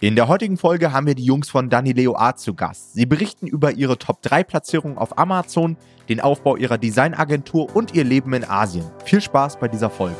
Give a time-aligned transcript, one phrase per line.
[0.00, 2.94] In der heutigen Folge haben wir die Jungs von Danileo Art zu Gast.
[2.94, 5.76] Sie berichten über ihre Top 3 Platzierung auf Amazon,
[6.08, 8.84] den Aufbau ihrer Designagentur und ihr Leben in Asien.
[9.04, 10.14] Viel Spaß bei dieser Folge.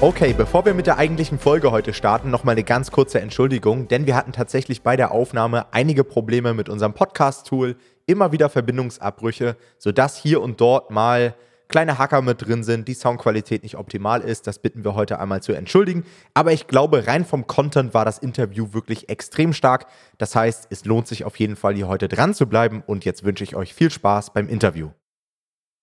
[0.00, 4.06] Okay, bevor wir mit der eigentlichen Folge heute starten, nochmal eine ganz kurze Entschuldigung, denn
[4.06, 7.74] wir hatten tatsächlich bei der Aufnahme einige Probleme mit unserem Podcast-Tool,
[8.06, 11.34] immer wieder Verbindungsabbrüche, sodass hier und dort mal
[11.68, 14.46] kleine Hacker mit drin sind, die Soundqualität nicht optimal ist.
[14.46, 16.04] Das bitten wir heute einmal zu entschuldigen.
[16.34, 19.86] Aber ich glaube, rein vom Content war das Interview wirklich extrem stark.
[20.18, 23.24] Das heißt, es lohnt sich auf jeden Fall hier heute dran zu bleiben und jetzt
[23.24, 24.90] wünsche ich euch viel Spaß beim Interview.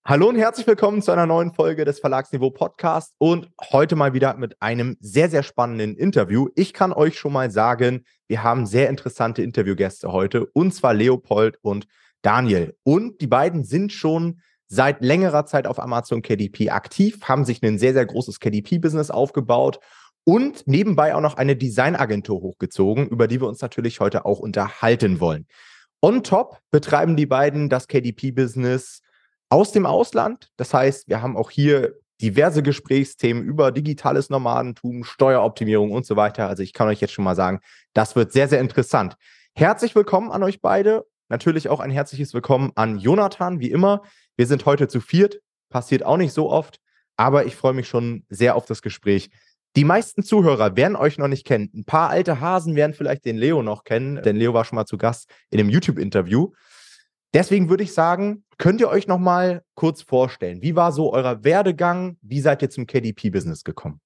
[0.06, 4.36] Hallo und herzlich willkommen zu einer neuen Folge des Verlagsniveau Podcast und heute mal wieder
[4.36, 6.50] mit einem sehr, sehr spannenden Interview.
[6.56, 11.58] Ich kann euch schon mal sagen, wir haben sehr interessante Interviewgäste heute und zwar Leopold
[11.62, 11.88] und
[12.22, 12.76] Daniel.
[12.84, 14.42] Und die beiden sind schon
[14.74, 19.80] seit längerer Zeit auf Amazon KDP aktiv, haben sich ein sehr, sehr großes KDP-Business aufgebaut
[20.24, 25.20] und nebenbei auch noch eine Designagentur hochgezogen, über die wir uns natürlich heute auch unterhalten
[25.20, 25.46] wollen.
[26.02, 29.02] On top betreiben die beiden das KDP-Business
[29.50, 30.50] aus dem Ausland.
[30.58, 36.48] Das heißt, wir haben auch hier diverse Gesprächsthemen über digitales Nomadentum, Steueroptimierung und so weiter.
[36.48, 37.60] Also ich kann euch jetzt schon mal sagen,
[37.94, 39.18] das wird sehr, sehr interessant.
[39.56, 41.06] Herzlich willkommen an euch beide.
[41.30, 44.02] Natürlich auch ein herzliches Willkommen an Jonathan, wie immer.
[44.38, 45.40] Wir sind heute zu viert,
[45.70, 46.80] passiert auch nicht so oft,
[47.18, 49.30] aber ich freue mich schon sehr auf das Gespräch.
[49.76, 51.72] Die meisten Zuhörer werden euch noch nicht kennen.
[51.74, 54.86] Ein paar alte Hasen werden vielleicht den Leo noch kennen, denn Leo war schon mal
[54.86, 56.52] zu Gast in einem YouTube-Interview.
[57.34, 61.44] Deswegen würde ich sagen, könnt ihr euch noch mal kurz vorstellen, wie war so euer
[61.44, 62.18] Werdegang?
[62.22, 64.00] Wie seid ihr zum KDP-Business gekommen?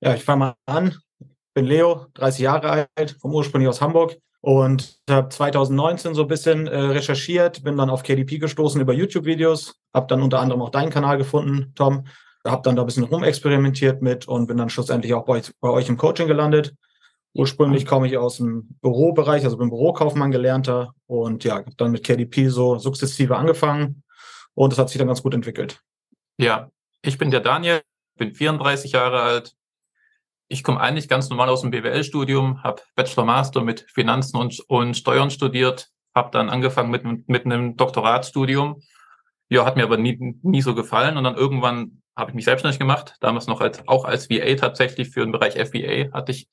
[0.00, 0.96] Ja, ich fange mal an.
[1.18, 6.28] Ich bin Leo, 30 Jahre alt, vom ursprünglich aus Hamburg und habe 2019 so ein
[6.28, 10.70] bisschen äh, recherchiert, bin dann auf KDP gestoßen über YouTube-Videos, habe dann unter anderem auch
[10.70, 12.06] deinen Kanal gefunden, Tom,
[12.46, 15.68] habe dann da ein bisschen rumexperimentiert mit und bin dann schlussendlich auch bei euch, bei
[15.68, 16.74] euch im Coaching gelandet.
[17.34, 22.04] Ursprünglich komme ich aus dem Bürobereich, also bin Bürokaufmann gelernter und ja, habe dann mit
[22.04, 24.02] KDP so sukzessive angefangen
[24.54, 25.82] und es hat sich dann ganz gut entwickelt.
[26.38, 26.70] Ja,
[27.02, 27.82] ich bin der Daniel,
[28.16, 29.54] bin 34 Jahre alt,
[30.50, 34.96] ich komme eigentlich ganz normal aus dem BWL-Studium, habe Bachelor Master mit Finanzen und, und
[34.96, 38.82] Steuern studiert, habe dann angefangen mit, mit einem Doktoratsstudium.
[39.48, 42.80] Ja, hat mir aber nie, nie so gefallen und dann irgendwann habe ich mich selbstständig
[42.80, 46.48] gemacht, damals noch als, auch als VA tatsächlich für den Bereich FBA hatte ich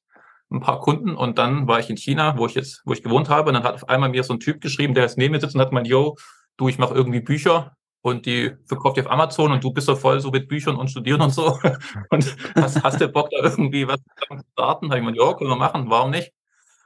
[0.51, 3.29] ein paar Kunden und dann war ich in China, wo ich jetzt, wo ich gewohnt
[3.29, 5.41] habe und dann hat auf einmal mir so ein Typ geschrieben, der jetzt neben mir
[5.41, 6.15] sitzt und hat gemeint, yo,
[6.57, 9.95] du, ich mache irgendwie Bücher und die verkauft ihr auf Amazon und du bist so
[9.95, 11.59] voll so mit Büchern und Studieren und so.
[12.09, 14.89] Und hast, hast du Bock da irgendwie was zu starten?
[14.89, 16.31] Da ich gemeint, ja, können wir machen, warum nicht?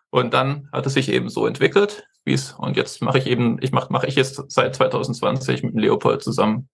[0.09, 3.57] Und dann hat es sich eben so entwickelt, wie es, und jetzt mache ich eben,
[3.61, 6.69] ich mache mache ich jetzt seit 2020 mit Leopold zusammen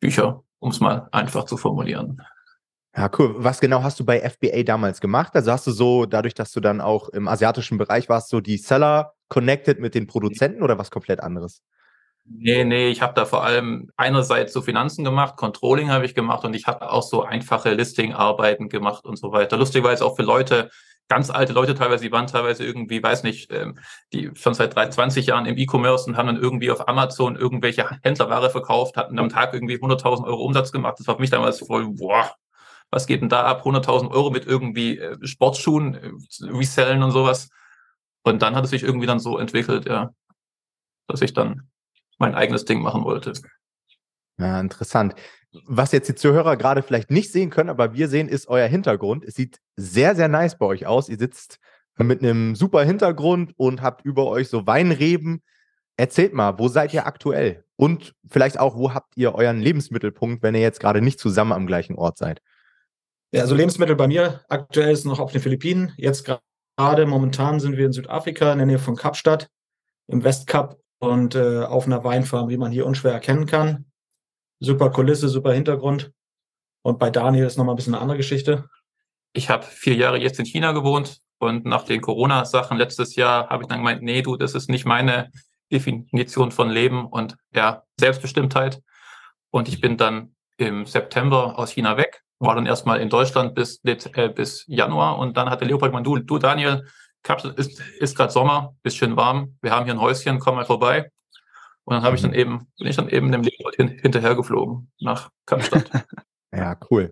[0.00, 2.20] Bücher, um es mal einfach zu formulieren.
[2.96, 3.34] Ja, cool.
[3.36, 5.34] Was genau hast du bei FBA damals gemacht?
[5.34, 8.56] Also hast du so, dadurch, dass du dann auch im asiatischen Bereich warst, so die
[8.56, 11.62] Seller connected mit den Produzenten oder was komplett anderes?
[12.26, 16.44] Nee, nee, ich habe da vor allem einerseits so Finanzen gemacht, Controlling habe ich gemacht
[16.44, 19.56] und ich habe auch so einfache Listing-Arbeiten gemacht und so weiter.
[19.56, 20.70] Lustigerweise auch für Leute,
[21.08, 23.78] ganz alte Leute teilweise, die waren teilweise irgendwie, weiß nicht, ähm,
[24.12, 28.50] die schon seit 20 Jahren im E-Commerce und haben dann irgendwie auf Amazon irgendwelche Händlerware
[28.50, 30.96] verkauft, hatten am Tag irgendwie 100.000 Euro Umsatz gemacht.
[31.00, 32.30] Das war für mich damals voll, boah,
[32.90, 33.64] was geht denn da ab?
[33.64, 36.10] 100.000 Euro mit irgendwie äh, Sportschuhen, äh,
[36.46, 37.48] resellen und sowas.
[38.22, 40.10] Und dann hat es sich irgendwie dann so entwickelt, ja,
[41.08, 41.69] dass ich dann
[42.20, 43.32] mein eigenes Ding machen wollte.
[44.38, 45.14] Ja, interessant.
[45.66, 49.24] Was jetzt die Zuhörer gerade vielleicht nicht sehen können, aber wir sehen, ist euer Hintergrund.
[49.24, 51.08] Es sieht sehr, sehr nice bei euch aus.
[51.08, 51.58] Ihr sitzt
[51.98, 55.42] mit einem super Hintergrund und habt über euch so Weinreben.
[55.96, 57.64] Erzählt mal, wo seid ihr aktuell?
[57.76, 61.66] Und vielleicht auch, wo habt ihr euren Lebensmittelpunkt, wenn ihr jetzt gerade nicht zusammen am
[61.66, 62.40] gleichen Ort seid?
[63.32, 65.92] Ja, also Lebensmittel bei mir aktuell ist noch auf den Philippinen.
[65.96, 66.28] Jetzt
[66.76, 69.48] gerade momentan sind wir in Südafrika in der Nähe von Kapstadt
[70.06, 73.86] im Westkap und äh, auf einer Weinfarm, wie man hier unschwer erkennen kann.
[74.60, 76.12] Super Kulisse, super Hintergrund.
[76.82, 78.68] Und bei Daniel ist nochmal ein bisschen eine andere Geschichte.
[79.32, 83.62] Ich habe vier Jahre jetzt in China gewohnt und nach den Corona-Sachen letztes Jahr habe
[83.62, 85.30] ich dann gemeint, nee, du, das ist nicht meine
[85.72, 88.82] Definition von Leben und ja, Selbstbestimmtheit.
[89.50, 93.80] Und ich bin dann im September aus China weg, war dann erstmal in Deutschland bis,
[93.84, 96.86] äh, bis Januar und dann hat der Leopold gemeint, du, du Daniel,
[97.22, 99.56] Kapstadt ist, ist gerade Sommer, bisschen warm.
[99.62, 101.10] Wir haben hier ein Häuschen, komm mal vorbei.
[101.84, 102.36] Und dann habe ich dann mhm.
[102.36, 105.90] eben, bin ich dann eben dem Leopold hin, hinterher geflogen nach Kapstadt.
[106.54, 107.10] ja, cool.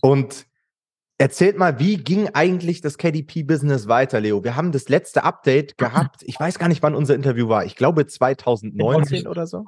[0.00, 0.46] Und
[1.18, 4.44] erzählt mal, wie ging eigentlich das KDP-Business weiter, Leo?
[4.44, 6.22] Wir haben das letzte Update gehabt.
[6.22, 7.64] Ich weiß gar nicht, wann unser Interview war.
[7.64, 9.66] Ich glaube 2019 oder so.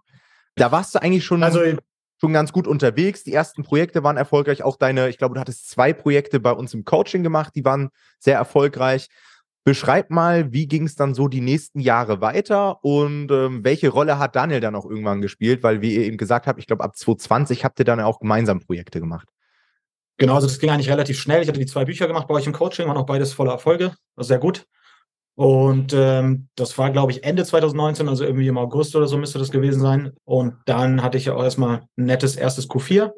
[0.54, 1.60] Da warst du eigentlich schon also,
[2.20, 3.24] schon ganz gut unterwegs.
[3.24, 4.62] Die ersten Projekte waren erfolgreich.
[4.62, 7.90] Auch deine, ich glaube, du hattest zwei Projekte bei uns im Coaching gemacht, die waren
[8.18, 9.08] sehr erfolgreich.
[9.66, 14.16] Beschreib mal, wie ging es dann so die nächsten Jahre weiter und ähm, welche Rolle
[14.20, 15.64] hat Daniel dann auch irgendwann gespielt?
[15.64, 18.60] Weil, wie ihr eben gesagt habt, ich glaube, ab 2020 habt ihr dann auch gemeinsam
[18.60, 19.26] Projekte gemacht.
[20.18, 21.42] Genau, also das ging eigentlich relativ schnell.
[21.42, 23.96] Ich hatte die zwei Bücher gemacht bei euch im Coaching, waren auch beides voller Erfolge.
[24.14, 24.66] War sehr gut.
[25.34, 29.40] Und ähm, das war, glaube ich, Ende 2019, also irgendwie im August oder so müsste
[29.40, 30.12] das gewesen sein.
[30.24, 33.10] Und dann hatte ich ja auch erstmal ein nettes erstes Q4.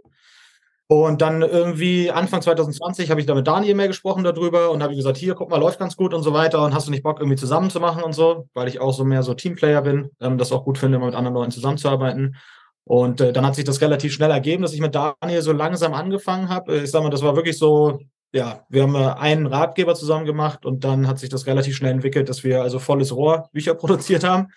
[0.91, 4.97] Und dann irgendwie Anfang 2020 habe ich da mit Daniel mehr gesprochen darüber und habe
[4.97, 6.65] gesagt, hier, guck mal, läuft ganz gut und so weiter.
[6.65, 9.05] Und hast du nicht Bock, irgendwie zusammen zu machen und so, weil ich auch so
[9.05, 12.37] mehr so Teamplayer bin, ähm, das auch gut finde, immer mit anderen Leuten zusammenzuarbeiten.
[12.85, 15.93] Und äh, dann hat sich das relativ schnell ergeben, dass ich mit Daniel so langsam
[15.93, 16.79] angefangen habe.
[16.79, 17.99] Ich sag mal, das war wirklich so
[18.33, 22.29] ja, wir haben einen Ratgeber zusammen gemacht und dann hat sich das relativ schnell entwickelt,
[22.29, 24.49] dass wir also volles Rohr Bücher produziert haben,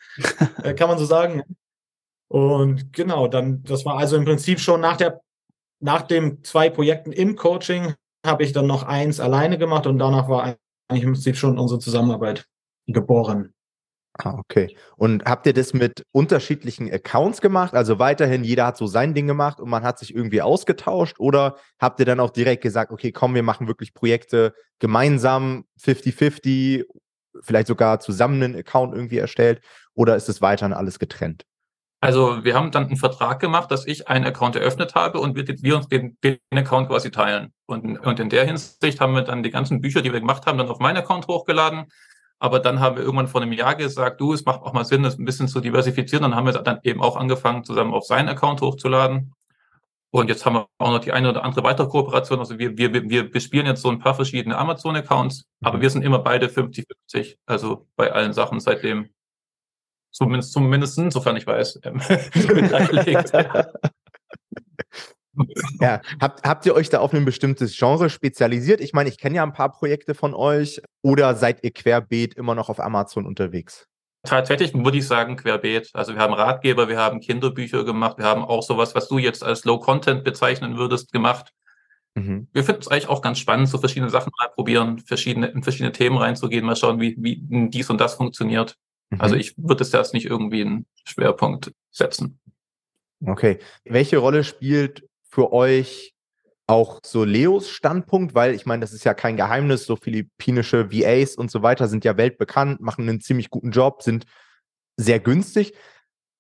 [0.64, 1.44] äh, kann man so sagen.
[2.28, 5.22] Und genau, dann, das war also im Prinzip schon nach der,
[5.82, 7.96] nach den zwei Projekten im Coaching
[8.26, 10.56] habe ich dann noch eins alleine gemacht und danach war
[10.88, 12.46] eigentlich im Prinzip schon unsere Zusammenarbeit
[12.88, 13.54] geboren.
[14.20, 14.76] Ah, okay.
[14.98, 17.74] Und habt ihr das mit unterschiedlichen Accounts gemacht?
[17.74, 21.20] Also weiterhin, jeder hat so sein Ding gemacht und man hat sich irgendwie ausgetauscht?
[21.20, 26.84] Oder habt ihr dann auch direkt gesagt, okay, komm, wir machen wirklich Projekte gemeinsam, 50-50,
[27.42, 29.62] vielleicht sogar zusammen einen Account irgendwie erstellt?
[29.94, 31.46] Oder ist es weiterhin alles getrennt?
[32.02, 35.48] Also wir haben dann einen Vertrag gemacht, dass ich einen Account eröffnet habe und wir,
[35.48, 37.54] wir uns den, den, Account quasi teilen.
[37.68, 40.58] Und, und in der Hinsicht haben wir dann die ganzen Bücher, die wir gemacht haben,
[40.58, 41.86] dann auf meinen Account hochgeladen
[42.42, 45.04] aber dann haben wir irgendwann vor einem Jahr gesagt, du, es macht auch mal Sinn,
[45.04, 46.24] das ein bisschen zu diversifizieren.
[46.24, 49.36] Dann haben wir dann eben auch angefangen, zusammen auf seinen Account hochzuladen.
[50.10, 52.40] Und jetzt haben wir auch noch die eine oder andere weitere Kooperation.
[52.40, 56.18] Also wir, wir, wir bespielen jetzt so ein paar verschiedene Amazon-Accounts, aber wir sind immer
[56.18, 59.10] beide 50-50, also bei allen Sachen seitdem.
[60.12, 62.02] Zumindest, zumindest sofern ich weiß, ähm,
[62.48, 63.32] beteiligt.
[65.80, 68.82] Ja, habt, habt ihr euch da auf ein bestimmtes Genre spezialisiert?
[68.82, 70.82] Ich meine, ich kenne ja ein paar Projekte von euch.
[71.02, 73.88] Oder seid ihr querbeet immer noch auf Amazon unterwegs?
[74.24, 75.90] Tatsächlich würde ich sagen querbeet.
[75.94, 79.44] Also wir haben Ratgeber, wir haben Kinderbücher gemacht, wir haben auch sowas, was du jetzt
[79.44, 81.54] als Low Content bezeichnen würdest, gemacht.
[82.14, 82.48] Mhm.
[82.52, 85.92] Wir finden es eigentlich auch ganz spannend, so verschiedene Sachen mal probieren, verschiedene, in verschiedene
[85.92, 88.76] Themen reinzugehen, mal schauen, wie, wie dies und das funktioniert.
[89.12, 89.22] Mhm.
[89.22, 92.40] Also ich würde es das nicht irgendwie einen Schwerpunkt setzen.
[93.26, 93.60] Okay.
[93.86, 96.16] Welche Rolle spielt für euch
[96.66, 98.34] auch so Leos Standpunkt?
[98.34, 102.04] Weil ich meine, das ist ja kein Geheimnis, so philippinische VAs und so weiter sind
[102.04, 104.26] ja weltbekannt, machen einen ziemlich guten Job, sind
[104.98, 105.74] sehr günstig.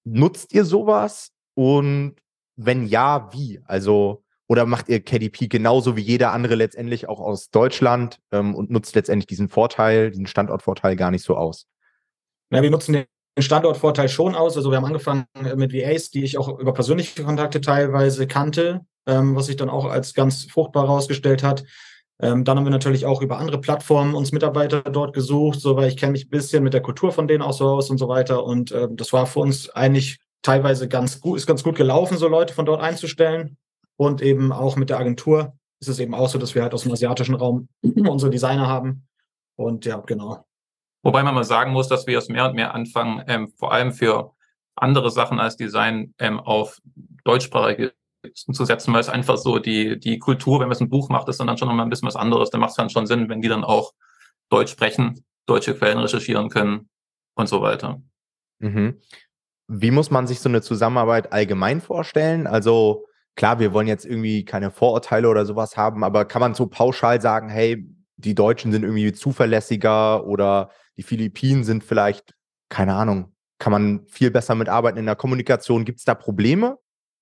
[0.04, 1.32] Nutzt ihr sowas?
[1.54, 2.16] Und
[2.56, 3.62] wenn ja, wie?
[3.66, 8.72] Also, oder macht ihr KDP genauso wie jeder andere letztendlich auch aus Deutschland ähm, und
[8.72, 11.68] nutzt letztendlich diesen Vorteil, diesen Standortvorteil gar nicht so aus?
[12.52, 13.06] Ja, wir nutzen den
[13.40, 14.58] Standortvorteil schon aus.
[14.58, 15.26] Also wir haben angefangen
[15.56, 19.86] mit VAs, die ich auch über persönliche Kontakte teilweise kannte, ähm, was sich dann auch
[19.86, 21.64] als ganz fruchtbar herausgestellt hat.
[22.22, 25.88] Ähm, dann haben wir natürlich auch über andere Plattformen uns Mitarbeiter dort gesucht, so weil
[25.88, 28.10] ich kenne mich ein bisschen mit der Kultur von denen auch so aus und so
[28.10, 28.44] weiter.
[28.44, 32.28] Und äh, das war für uns eigentlich teilweise ganz gut, ist ganz gut gelaufen, so
[32.28, 33.58] Leute von dort einzustellen.
[33.98, 36.84] Und eben auch mit der Agentur ist es eben auch so, dass wir halt aus
[36.84, 39.08] dem asiatischen Raum unsere Designer haben.
[39.56, 40.46] Und ja, genau.
[41.04, 43.92] Wobei man mal sagen muss, dass wir es mehr und mehr anfangen, ähm, vor allem
[43.92, 44.34] für
[44.76, 46.80] andere Sachen als Design ähm, auf
[47.24, 47.94] deutschsprachige
[48.36, 51.28] zu setzen, weil es einfach so die, die Kultur, wenn man es ein Buch macht,
[51.28, 52.52] ist dann, schon nochmal ein bisschen was anderes.
[52.52, 53.94] Dann macht es dann schon Sinn, wenn die dann auch
[54.50, 56.90] Deutsch sprechen, deutsche Quellen recherchieren können
[57.36, 58.02] und so weiter.
[58.60, 59.00] Mhm.
[59.68, 62.46] Wie muss man sich so eine Zusammenarbeit allgemein vorstellen?
[62.46, 66.68] Also klar, wir wollen jetzt irgendwie keine Vorurteile oder sowas haben, aber kann man so
[66.68, 67.88] pauschal sagen, hey,
[68.18, 72.34] die Deutschen sind irgendwie zuverlässiger oder die Philippinen sind vielleicht,
[72.70, 75.86] keine Ahnung, kann man viel besser mitarbeiten in der Kommunikation.
[75.86, 76.78] Gibt es da Probleme?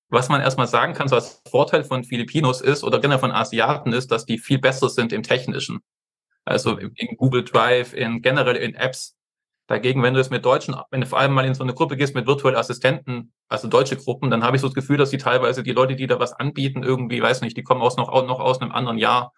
[0.09, 3.93] Was man erstmal sagen kann, so als Vorteil von Filipinos ist oder generell von Asiaten
[3.93, 5.81] ist, dass die viel besser sind im Technischen.
[6.45, 9.15] Also in Google Drive, in generell in Apps.
[9.67, 11.95] Dagegen, wenn du es mit Deutschen, wenn du vor allem mal in so eine Gruppe
[11.95, 15.19] gehst mit virtuellen Assistenten, also deutsche Gruppen, dann habe ich so das Gefühl, dass die
[15.19, 18.39] teilweise die Leute, die da was anbieten, irgendwie, weiß nicht, die kommen aus noch, noch
[18.39, 19.31] aus einem anderen Jahr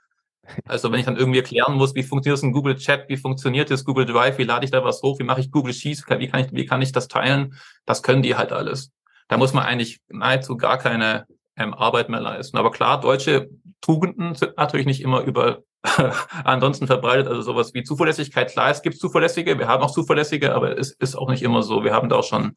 [0.65, 3.69] also wenn ich dann irgendwie erklären muss, wie funktioniert das in Google Chat, wie funktioniert
[3.71, 6.27] das Google Drive, wie lade ich da was hoch, wie mache ich Google Sheets, wie
[6.27, 7.55] kann ich, wie kann ich das teilen,
[7.85, 8.91] das können die halt alles.
[9.27, 12.57] Da muss man eigentlich nahezu gar keine ähm, Arbeit mehr leisten.
[12.57, 13.49] Aber klar, deutsche
[13.81, 15.63] Tugenden sind natürlich nicht immer über
[16.43, 17.27] ansonsten verbreitet.
[17.27, 21.15] Also sowas wie Zuverlässigkeit, klar, es gibt zuverlässige, wir haben auch zuverlässige, aber es ist
[21.15, 21.83] auch nicht immer so.
[21.83, 22.55] Wir haben da auch schon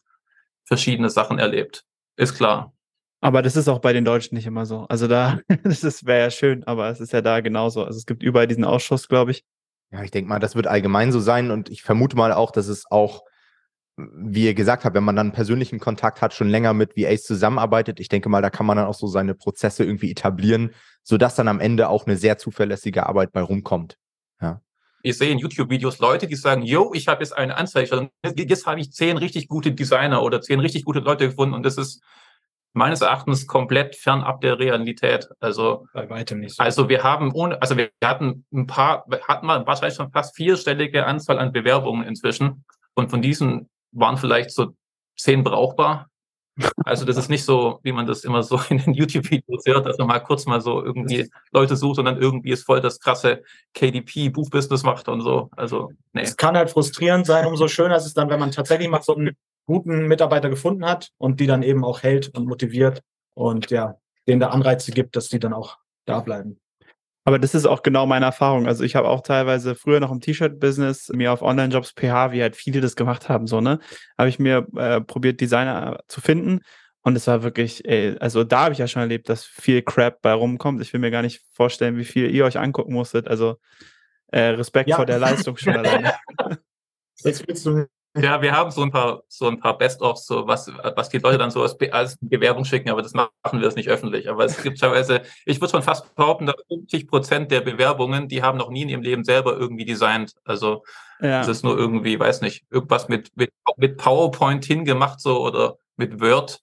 [0.65, 1.85] verschiedene Sachen erlebt.
[2.17, 2.74] Ist klar.
[3.25, 4.85] Aber das ist auch bei den Deutschen nicht immer so.
[4.91, 7.83] Also da, das wäre ja schön, aber es ist ja da genauso.
[7.83, 9.45] Also es gibt überall diesen Ausschuss, glaube ich.
[9.91, 12.69] Ja, ich denke mal, das wird allgemein so sein und ich vermute mal auch, dass
[12.69, 13.23] es auch
[13.97, 17.99] wie ihr gesagt habt, wenn man dann persönlichen Kontakt hat, schon länger mit VAs zusammenarbeitet,
[17.99, 21.49] ich denke mal, da kann man dann auch so seine Prozesse irgendwie etablieren, sodass dann
[21.49, 23.97] am Ende auch eine sehr zuverlässige Arbeit bei rumkommt.
[24.43, 24.61] Ja.
[25.03, 28.81] Ich sehe in YouTube-Videos Leute, die sagen, yo, ich habe jetzt eine Anzeige, jetzt habe
[28.81, 32.03] ich zehn richtig gute Designer oder zehn richtig gute Leute gefunden und das ist
[32.75, 35.29] meines Erachtens komplett fernab der Realität.
[35.41, 36.57] Also bei weitem nicht.
[36.57, 36.63] So.
[36.63, 41.07] Also wir haben ohne, also wir hatten ein paar, hatten mal wahrscheinlich schon fast vierstellige
[41.07, 42.65] Anzahl an Bewerbungen inzwischen
[42.95, 44.75] und von diesen waren vielleicht so
[45.17, 46.09] zehn brauchbar.
[46.85, 49.99] Also das ist nicht so, wie man das immer so in den YouTube-Videos hört, dass
[49.99, 53.43] man mal kurz mal so irgendwie Leute sucht und dann irgendwie ist voll das krasse
[53.75, 55.49] KDP-Buchbusiness macht und so.
[55.57, 56.23] Also nee.
[56.23, 59.15] Es kann halt frustrierend sein, umso schöner ist es dann, wenn man tatsächlich mal so
[59.15, 63.03] einen guten Mitarbeiter gefunden hat und die dann eben auch hält und motiviert
[63.35, 66.61] und ja, denen da Anreize gibt, dass die dann auch da bleiben.
[67.27, 68.67] Aber das ist auch genau meine Erfahrung.
[68.67, 72.55] Also ich habe auch teilweise früher noch im T-Shirt-Business mir auf Online-Jobs PH, wie halt
[72.55, 73.79] viele das gemacht haben, so, ne,
[74.19, 76.61] habe ich mir äh, probiert, Designer zu finden.
[77.01, 80.23] Und es war wirklich, ey, also da habe ich ja schon erlebt, dass viel Crap
[80.23, 80.81] bei rumkommt.
[80.81, 83.29] Ich will mir gar nicht vorstellen, wie viel ihr euch angucken musstet.
[83.29, 83.59] Also
[84.29, 84.97] äh, Respekt ja.
[84.97, 86.15] vor der Leistung schon alleine.
[87.23, 90.71] Jetzt willst du ja, wir haben so ein paar, so ein paar Best-ofs, so was,
[90.95, 93.89] was die Leute dann so als, als Bewerbung schicken, aber das machen wir das nicht
[93.89, 94.31] öffentlich.
[94.31, 98.43] Aber es gibt teilweise, ich würde schon fast behaupten, dass 50 Prozent der Bewerbungen, die
[98.43, 100.35] haben noch nie in ihrem Leben selber irgendwie designt.
[100.45, 100.85] Also,
[101.21, 101.41] ja.
[101.41, 106.21] es ist nur irgendwie, weiß nicht, irgendwas mit, mit, mit PowerPoint hingemacht, so, oder mit
[106.21, 106.61] Word.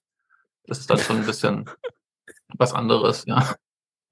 [0.66, 1.68] Das ist dann schon ein bisschen
[2.56, 3.56] was anderes, ja.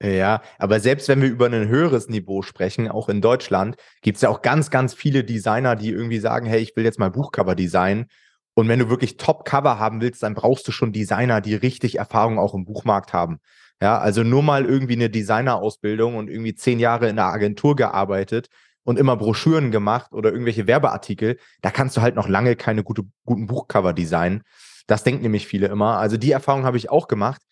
[0.03, 4.23] Ja, aber selbst wenn wir über ein höheres Niveau sprechen, auch in Deutschland, gibt es
[4.23, 7.55] ja auch ganz, ganz viele Designer, die irgendwie sagen, hey, ich will jetzt mal Buchcover
[7.55, 8.07] designen.
[8.55, 12.39] Und wenn du wirklich Top-Cover haben willst, dann brauchst du schon Designer, die richtig Erfahrung
[12.39, 13.41] auch im Buchmarkt haben.
[13.83, 18.49] Ja, also nur mal irgendwie eine Designerausbildung und irgendwie zehn Jahre in einer Agentur gearbeitet
[18.85, 23.03] und immer Broschüren gemacht oder irgendwelche Werbeartikel, da kannst du halt noch lange keine gute,
[23.25, 24.43] guten Buchcover designen.
[24.87, 25.99] Das denken nämlich viele immer.
[25.99, 27.43] Also die Erfahrung habe ich auch gemacht.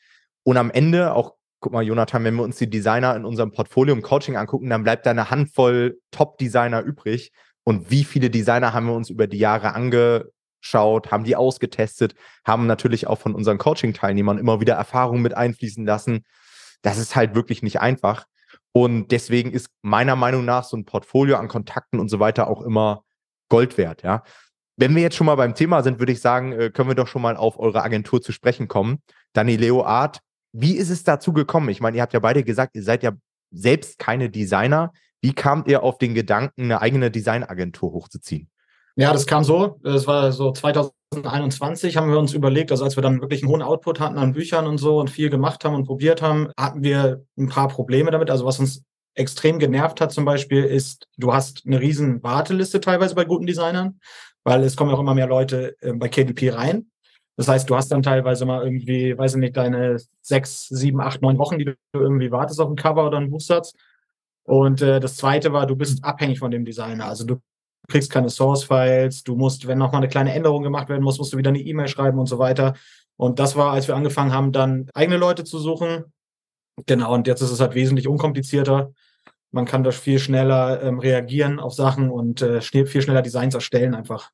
[0.43, 3.95] Und am Ende, auch guck mal, Jonathan, wenn wir uns die Designer in unserem Portfolio
[3.95, 7.33] im Coaching angucken, dann bleibt da eine Handvoll Top-Designer übrig.
[7.65, 12.67] Und wie viele Designer haben wir uns über die Jahre angeschaut, haben die ausgetestet, haben
[12.67, 16.25] natürlich auch von unseren Coaching-Teilnehmern immer wieder Erfahrungen mit einfließen lassen.
[16.83, 18.27] Das ist halt wirklich nicht einfach.
[18.73, 22.63] Und deswegen ist meiner Meinung nach so ein Portfolio an Kontakten und so weiter auch
[22.63, 23.03] immer
[23.49, 24.23] Gold wert, ja.
[24.77, 27.09] Wenn wir jetzt schon mal beim Thema sind, würde ich sagen, äh, können wir doch
[27.09, 29.03] schon mal auf eure Agentur zu sprechen kommen.
[29.33, 30.21] Danileo Art
[30.53, 31.69] wie ist es dazu gekommen?
[31.69, 33.13] Ich meine, ihr habt ja beide gesagt, ihr seid ja
[33.51, 34.93] selbst keine Designer.
[35.21, 38.49] Wie kamt ihr auf den Gedanken, eine eigene Designagentur hochzuziehen?
[38.97, 39.79] Ja, das kam so.
[39.83, 43.63] Das war so 2021 haben wir uns überlegt, also als wir dann wirklich einen hohen
[43.63, 47.25] Output hatten an Büchern und so und viel gemacht haben und probiert haben, hatten wir
[47.39, 48.31] ein paar Probleme damit.
[48.31, 48.83] Also was uns
[49.15, 54.01] extrem genervt hat zum Beispiel ist, du hast eine riesen Warteliste teilweise bei guten Designern,
[54.45, 56.87] weil es kommen auch immer mehr Leute äh, bei KDP rein.
[57.39, 61.23] Das heißt, du hast dann teilweise mal irgendwie, weiß ich nicht, deine sechs, sieben, acht,
[61.23, 63.75] neun Wochen, die du irgendwie wartest auf ein Cover oder einen Buchsatz.
[64.43, 67.05] Und äh, das zweite war, du bist abhängig von dem Designer.
[67.05, 67.37] Also du
[67.87, 71.39] kriegst keine Source-Files, du musst, wenn nochmal eine kleine Änderung gemacht werden muss, musst du
[71.39, 72.75] wieder eine E-Mail schreiben und so weiter.
[73.17, 76.07] Und das war, als wir angefangen haben, dann eigene Leute zu suchen.
[76.87, 78.91] Genau, und jetzt ist es halt wesentlich unkomplizierter.
[79.53, 83.95] Man kann da viel schneller ähm, reagieren auf Sachen und äh, viel schneller Designs erstellen
[83.95, 84.33] einfach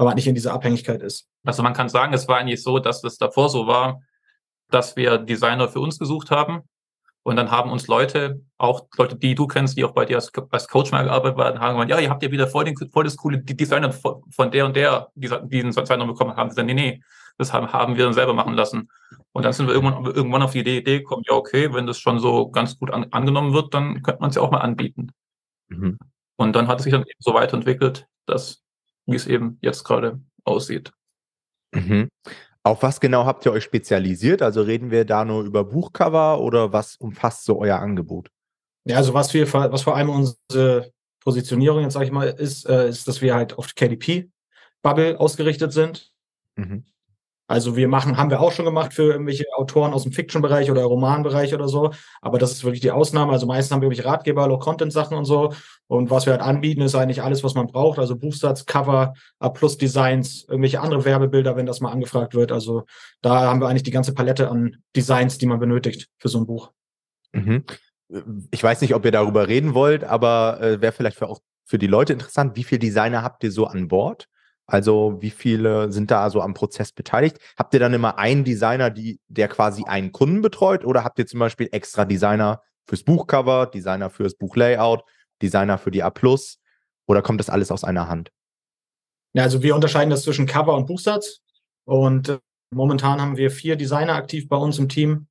[0.00, 1.28] aber nicht in dieser Abhängigkeit ist.
[1.44, 4.00] Also man kann sagen, es war eigentlich so, dass es davor so war,
[4.70, 6.62] dass wir Designer für uns gesucht haben.
[7.22, 10.32] Und dann haben uns Leute, auch Leute, die du kennst, die auch bei dir als,
[10.50, 13.04] als Coach mal gearbeitet haben, haben gesagt, ja, ihr habt ja wieder voll, den, voll
[13.04, 16.48] das coole Designer von der und der, die diesen Designer bekommen haben.
[16.48, 17.02] Sie gesagt, nee, nee,
[17.36, 18.88] das haben, haben wir dann selber machen lassen.
[19.32, 22.20] Und dann sind wir irgendwann, irgendwann auf die Idee gekommen, ja, okay, wenn das schon
[22.20, 25.12] so ganz gut an, angenommen wird, dann könnte man es ja auch mal anbieten.
[25.68, 25.98] Mhm.
[26.36, 28.62] Und dann hat es sich dann eben so weiterentwickelt, dass
[29.06, 30.92] wie es eben jetzt gerade aussieht.
[31.74, 32.08] Mhm.
[32.62, 34.42] Auf was genau habt ihr euch spezialisiert?
[34.42, 38.30] Also reden wir da nur über Buchcover oder was umfasst so euer Angebot?
[38.84, 42.88] Ja, also was wir, was vor allem unsere Positionierung jetzt sage ich mal ist, äh,
[42.88, 44.30] ist, dass wir halt auf KDP
[44.82, 46.12] Bubble ausgerichtet sind.
[46.56, 46.84] Mhm.
[47.50, 50.84] Also wir machen, haben wir auch schon gemacht für irgendwelche Autoren aus dem Fiction-Bereich oder
[50.84, 51.90] Romanbereich oder so.
[52.20, 53.32] Aber das ist wirklich die Ausnahme.
[53.32, 55.52] Also meistens haben wir irgendwelche Ratgeber, Low-Content-Sachen und so.
[55.88, 57.98] Und was wir halt anbieten, ist eigentlich alles, was man braucht.
[57.98, 62.52] Also Buchsatz, Cover, A-Plus-Designs, irgendwelche andere Werbebilder, wenn das mal angefragt wird.
[62.52, 62.84] Also
[63.20, 66.46] da haben wir eigentlich die ganze Palette an Designs, die man benötigt für so ein
[66.46, 66.70] Buch.
[67.32, 67.64] Mhm.
[68.52, 71.78] Ich weiß nicht, ob ihr darüber reden wollt, aber äh, wäre vielleicht für auch für
[71.78, 74.28] die Leute interessant, wie viele Designer habt ihr so an Bord?
[74.70, 77.38] Also wie viele sind da so am Prozess beteiligt?
[77.56, 81.26] Habt ihr dann immer einen Designer, die, der quasi einen Kunden betreut oder habt ihr
[81.26, 85.02] zum Beispiel extra Designer fürs Buchcover, Designer fürs Buchlayout,
[85.42, 86.12] Designer für die A+,
[87.08, 88.30] oder kommt das alles aus einer Hand?
[89.32, 91.40] Ja, also wir unterscheiden das zwischen Cover und Buchsatz.
[91.84, 92.38] Und äh,
[92.72, 95.26] momentan haben wir vier Designer aktiv bei uns im Team.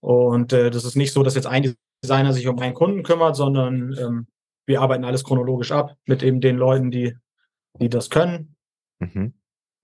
[0.00, 1.74] Und äh, das ist nicht so, dass jetzt ein
[2.04, 4.26] Designer sich um einen Kunden kümmert, sondern ähm,
[4.66, 7.16] wir arbeiten alles chronologisch ab mit eben den Leuten, die,
[7.78, 8.56] die das können.
[8.98, 9.34] Mhm.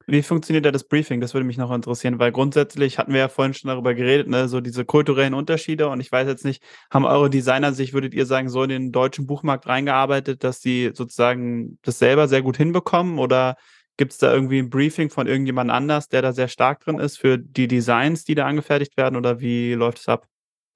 [0.08, 1.20] Wie funktioniert da das Briefing?
[1.20, 4.46] Das würde mich noch interessieren, weil grundsätzlich hatten wir ja vorhin schon darüber geredet, ne,
[4.46, 5.88] so diese kulturellen Unterschiede.
[5.88, 6.62] Und ich weiß jetzt nicht,
[6.92, 10.92] haben eure Designer sich, würdet ihr sagen, so in den deutschen Buchmarkt reingearbeitet, dass sie
[10.94, 13.18] sozusagen das selber sehr gut hinbekommen?
[13.18, 13.56] Oder
[13.96, 17.18] gibt es da irgendwie ein Briefing von irgendjemand anders, der da sehr stark drin ist
[17.18, 19.16] für die Designs, die da angefertigt werden?
[19.16, 20.28] Oder wie läuft es ab?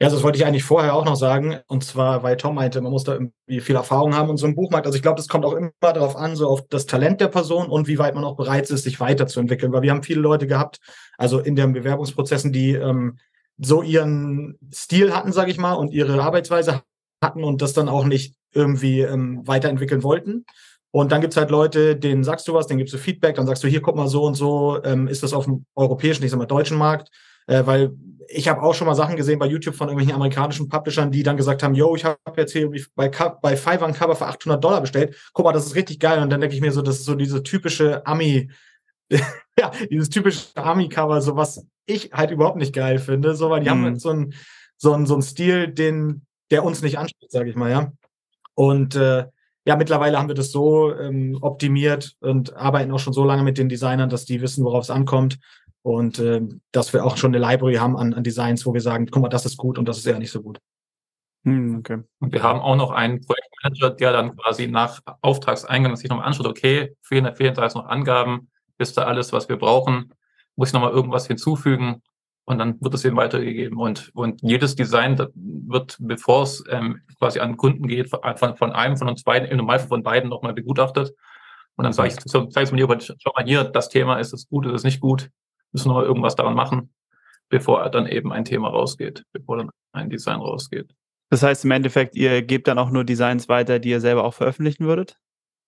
[0.02, 1.58] Ja, das wollte ich eigentlich vorher auch noch sagen.
[1.66, 4.54] Und zwar, weil Tom meinte, man muss da irgendwie viel Erfahrung haben und so ein
[4.54, 4.86] Buchmarkt.
[4.86, 7.68] Also ich glaube, das kommt auch immer darauf an, so auf das Talent der Person
[7.68, 9.72] und wie weit man auch bereit ist, sich weiterzuentwickeln.
[9.72, 10.80] Weil wir haben viele Leute gehabt,
[11.18, 13.18] also in den Bewerbungsprozessen, die ähm,
[13.58, 16.80] so ihren Stil hatten, sage ich mal, und ihre Arbeitsweise
[17.22, 20.46] hatten und das dann auch nicht irgendwie ähm, weiterentwickeln wollten.
[20.92, 23.62] Und dann gibt's halt Leute, denen sagst du was, denen gibst du Feedback, dann sagst
[23.62, 26.38] du, hier, guck mal, so und so ähm, ist das auf dem europäischen, ich sag
[26.38, 27.10] mal, deutschen Markt.
[27.46, 27.92] Äh, weil
[28.28, 31.36] ich habe auch schon mal Sachen gesehen bei YouTube von irgendwelchen amerikanischen Publishern, die dann
[31.36, 34.80] gesagt haben, yo, ich habe jetzt hier bei, bei Fiverr ein Cover für 800 Dollar
[34.80, 35.16] bestellt.
[35.32, 36.22] Guck mal, das ist richtig geil.
[36.22, 38.50] Und dann denke ich mir so, das ist so diese typische Ami,
[39.58, 43.34] ja, dieses typische Ami-Cover, so was ich halt überhaupt nicht geil finde.
[43.34, 43.70] So, weil die mhm.
[43.70, 44.34] haben halt so einen
[44.76, 47.92] so einen so einen Stil, den, der uns nicht anspricht, sage ich mal, ja.
[48.54, 49.26] Und äh,
[49.66, 53.58] ja, mittlerweile haben wir das so ähm, optimiert und arbeiten auch schon so lange mit
[53.58, 55.38] den Designern, dass die wissen, worauf es ankommt.
[55.82, 59.06] Und äh, dass wir auch schon eine Library haben an, an Designs, wo wir sagen,
[59.10, 60.58] guck mal, das ist gut und das ist eher nicht so gut.
[61.44, 62.02] Hm, okay.
[62.18, 66.46] Und wir haben auch noch einen Projektmanager, der dann quasi nach Auftragseingang sich nochmal anschaut,
[66.46, 70.12] okay, fehlen, fehlen da jetzt noch Angaben, ist da alles, was wir brauchen,
[70.56, 72.02] muss ich nochmal irgendwas hinzufügen
[72.44, 73.78] und dann wird es eben weitergegeben.
[73.78, 78.98] Und, und jedes Design wird, bevor es ähm, quasi an Kunden geht, von, von einem
[78.98, 81.14] von uns beiden, im Normalfall von beiden nochmal begutachtet.
[81.76, 84.46] Und dann sage ich, so, sag ich mir, schau mal hier, das Thema ist es
[84.46, 85.30] gut, ist es nicht gut
[85.72, 86.92] müssen wir irgendwas daran machen,
[87.48, 90.94] bevor dann eben ein Thema rausgeht, bevor dann ein Design rausgeht.
[91.30, 94.34] Das heißt im Endeffekt, ihr gebt dann auch nur Designs weiter, die ihr selber auch
[94.34, 95.18] veröffentlichen würdet?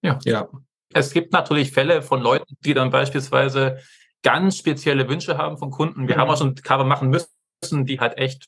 [0.02, 0.18] Ja.
[0.24, 0.48] ja.
[0.92, 3.78] Es gibt natürlich Fälle von Leuten, die dann beispielsweise
[4.22, 6.08] ganz spezielle Wünsche haben von Kunden.
[6.08, 6.20] Wir mhm.
[6.20, 8.46] haben auch schon Cover machen müssen, die halt echt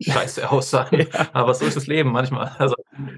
[0.00, 1.06] scheiße aussahen.
[1.12, 1.28] ja.
[1.32, 2.48] Aber so ist das Leben manchmal.
[2.58, 2.74] Also,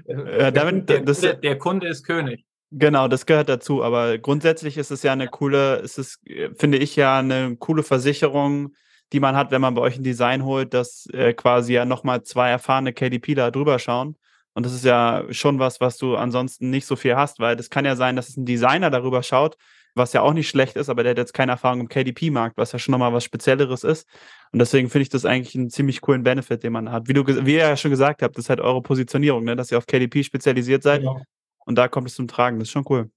[0.07, 2.45] ja, damit, der, das, der, der Kunde ist König.
[2.71, 3.83] Genau, das gehört dazu.
[3.83, 6.19] Aber grundsätzlich ist es ja eine coole, ist es,
[6.55, 8.73] finde ich ja eine coole Versicherung,
[9.11, 12.23] die man hat, wenn man bei euch ein Design holt, dass äh, quasi ja nochmal
[12.23, 14.15] zwei erfahrene KDP da drüber schauen.
[14.53, 17.69] Und das ist ja schon was, was du ansonsten nicht so viel hast, weil das
[17.69, 19.57] kann ja sein, dass es ein Designer darüber schaut,
[19.95, 22.71] was ja auch nicht schlecht ist, aber der hat jetzt keine Erfahrung im KDP-Markt, was
[22.71, 24.07] ja schon nochmal was Spezielleres ist.
[24.51, 27.07] Und deswegen finde ich das eigentlich einen ziemlich coolen Benefit, den man hat.
[27.07, 29.55] Wie du, wie ihr ja schon gesagt habt, das ist halt eure Positionierung, ne?
[29.55, 31.01] dass ihr auf KDP spezialisiert seid.
[31.01, 31.21] Genau.
[31.69, 32.57] Und da kommt es zum Tragen.
[32.57, 33.11] Das ist schon cool.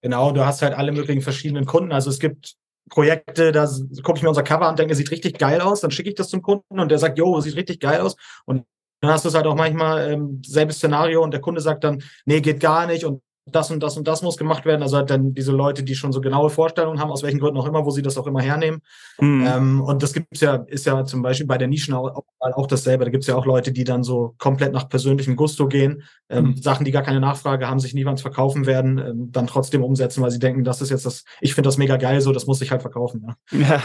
[0.00, 1.90] Genau, du hast halt alle möglichen verschiedenen Kunden.
[1.90, 2.54] Also es gibt
[2.88, 3.68] Projekte, da
[4.04, 6.14] gucke ich mir unser Cover an und denke, sieht richtig geil aus, dann schicke ich
[6.14, 8.14] das zum Kunden und der sagt, jo, sieht richtig geil aus.
[8.44, 8.64] Und
[9.00, 12.00] dann hast du es halt auch manchmal ähm, selbes Szenario und der Kunde sagt dann,
[12.26, 14.82] nee, geht gar nicht und das und das und das muss gemacht werden.
[14.82, 17.66] Also halt dann diese Leute, die schon so genaue Vorstellungen haben, aus welchen Gründen auch
[17.66, 18.82] immer, wo sie das auch immer hernehmen.
[19.20, 19.46] Mhm.
[19.46, 23.04] Ähm, und das gibt's ja, ist ja zum Beispiel bei der Nischen auch, auch dasselbe.
[23.04, 26.56] Da gibt's ja auch Leute, die dann so komplett nach persönlichem Gusto gehen, ähm, mhm.
[26.56, 30.32] Sachen, die gar keine Nachfrage haben, sich niemals verkaufen werden, ähm, dann trotzdem umsetzen, weil
[30.32, 32.72] sie denken, das ist jetzt das, ich finde das mega geil, so, das muss ich
[32.72, 33.26] halt verkaufen.
[33.52, 33.82] Ja, ja,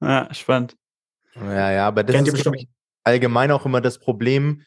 [0.00, 0.76] ja spannend.
[1.34, 2.46] Ja, ja, aber das Kennt ist
[3.04, 4.62] allgemein auch immer das Problem,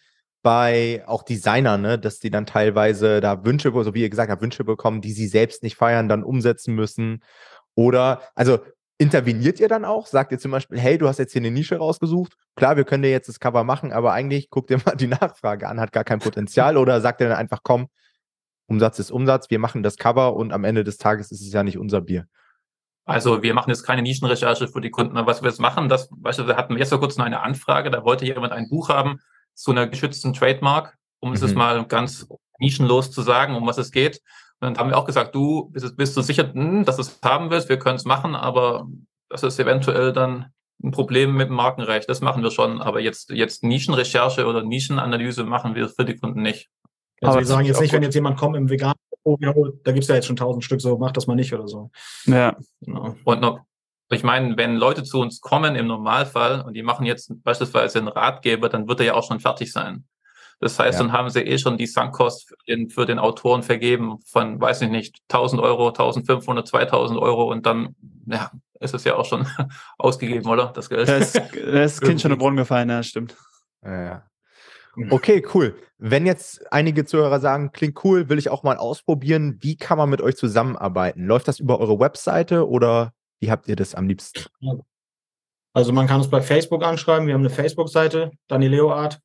[0.45, 4.43] bei auch Designern, ne, dass die dann teilweise da Wünsche, so wie ihr gesagt habt,
[4.43, 7.23] Wünsche bekommen, die sie selbst nicht feiern, dann umsetzen müssen.
[7.73, 8.60] Oder, also
[8.99, 10.05] interveniert ihr dann auch?
[10.05, 13.01] Sagt ihr zum Beispiel, hey, du hast jetzt hier eine Nische rausgesucht, klar, wir können
[13.01, 16.03] dir jetzt das Cover machen, aber eigentlich guck dir mal die Nachfrage an, hat gar
[16.03, 16.77] kein Potenzial.
[16.77, 17.88] Oder sagt ihr dann einfach, komm,
[18.67, 21.63] Umsatz ist Umsatz, wir machen das Cover und am Ende des Tages ist es ja
[21.63, 22.27] nicht unser Bier.
[23.05, 25.15] Also wir machen jetzt keine Nischenrecherche für die Kunden.
[25.25, 28.25] Was wir jetzt machen, das, beispielsweise hatten wir jetzt vor kurzem eine Anfrage, da wollte
[28.25, 29.19] jemand ein Buch haben,
[29.56, 31.36] zu einer geschützten Trademark, um mhm.
[31.36, 32.28] es mal ganz
[32.60, 34.22] nischenlos zu sagen, um was es geht.
[34.60, 37.20] Und dann haben wir auch gesagt, du bist, bist du sicher, hm, dass du es
[37.24, 38.88] haben willst, wir können es machen, aber
[39.30, 40.52] das ist eventuell dann
[40.84, 42.10] ein Problem mit dem Markenrecht.
[42.10, 46.41] Das machen wir schon, aber jetzt, jetzt Nischenrecherche oder Nischenanalyse machen wir für die Kunden
[46.41, 46.70] nicht.
[47.22, 49.91] Also aber wir sagen jetzt nicht, wenn jetzt jemand kommt im Vegan, oh, ja, da
[49.91, 51.91] gibt es ja jetzt schon tausend Stück, so mach das mal nicht oder so.
[52.26, 52.56] Ja.
[52.82, 53.15] Genau.
[53.24, 53.62] Und noch,
[54.10, 58.08] ich meine, wenn Leute zu uns kommen im Normalfall und die machen jetzt beispielsweise einen
[58.08, 60.06] Ratgeber, dann wird er ja auch schon fertig sein.
[60.60, 61.06] Das heißt, ja.
[61.06, 64.84] dann haben sie eh schon die Sankkost für den, für den Autoren vergeben von, weiß
[64.84, 69.48] ich nicht, 1000 Euro, 1500, 2000 Euro und dann, ja, ist es ja auch schon
[69.98, 70.68] ausgegeben, oder?
[70.68, 71.08] Das Geld.
[71.10, 71.41] Da ist, da
[71.84, 73.36] ist das Kind schon im Brunnen gefallen, ja, stimmt.
[73.84, 74.24] Ja, ja.
[75.10, 75.76] Okay, cool.
[75.98, 80.10] Wenn jetzt einige Zuhörer sagen, klingt cool, will ich auch mal ausprobieren, wie kann man
[80.10, 81.26] mit euch zusammenarbeiten?
[81.26, 83.13] Läuft das über eure Webseite oder
[83.45, 84.43] wie habt ihr das am liebsten?
[85.73, 89.19] Also man kann uns bei Facebook anschreiben, wir haben eine Facebook-Seite, Danileo Art.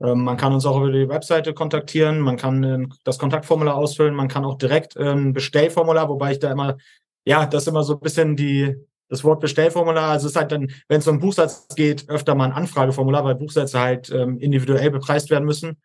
[0.00, 4.14] Ähm, man kann uns auch über die Webseite kontaktieren, man kann äh, das Kontaktformular ausfüllen,
[4.14, 6.76] man kann auch direkt ein ähm, Bestellformular, wobei ich da immer,
[7.24, 8.76] ja, das ist immer so ein bisschen die,
[9.08, 12.44] das Wort Bestellformular, also es ist halt dann, wenn es um Buchsatz geht, öfter mal
[12.44, 15.78] ein Anfrageformular, weil Buchsätze halt ähm, individuell bepreist werden müssen,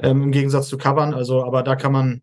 [0.00, 1.14] ähm, im Gegensatz zu Covern.
[1.14, 2.22] Also, aber da kann man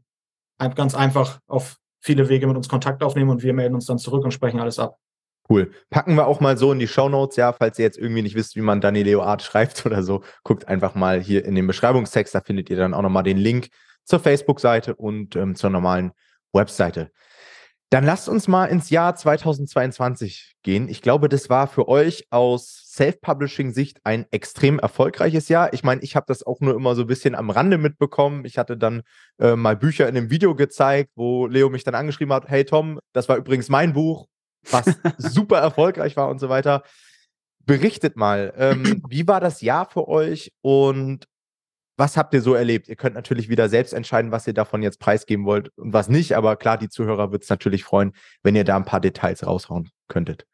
[0.76, 4.24] ganz einfach auf viele Wege mit uns Kontakt aufnehmen und wir melden uns dann zurück
[4.24, 4.98] und sprechen alles ab.
[5.50, 5.72] Cool.
[5.90, 8.36] Packen wir auch mal so in die Show Notes, ja, falls ihr jetzt irgendwie nicht
[8.36, 12.36] wisst, wie man Danileo Art schreibt oder so, guckt einfach mal hier in den Beschreibungstext,
[12.36, 13.70] da findet ihr dann auch nochmal den Link
[14.04, 16.12] zur Facebook-Seite und ähm, zur normalen
[16.52, 17.12] Webseite.
[17.90, 20.90] Dann lasst uns mal ins Jahr 2022 gehen.
[20.90, 25.74] Ich glaube, das war für euch aus Self-Publishing-Sicht ein extrem erfolgreiches Jahr.
[25.74, 28.46] Ich meine, ich habe das auch nur immer so ein bisschen am Rande mitbekommen.
[28.46, 29.02] Ich hatte dann
[29.40, 33.00] äh, mal Bücher in einem Video gezeigt, wo Leo mich dann angeschrieben hat, hey Tom,
[33.12, 34.28] das war übrigens mein Buch,
[34.70, 34.86] was
[35.18, 36.84] super erfolgreich war und so weiter.
[37.66, 41.26] Berichtet mal, ähm, wie war das Jahr für euch und
[41.98, 42.88] was habt ihr so erlebt?
[42.90, 46.36] Ihr könnt natürlich wieder selbst entscheiden, was ihr davon jetzt preisgeben wollt und was nicht,
[46.36, 49.90] aber klar, die Zuhörer wird es natürlich freuen, wenn ihr da ein paar Details raushauen
[50.08, 50.46] könntet.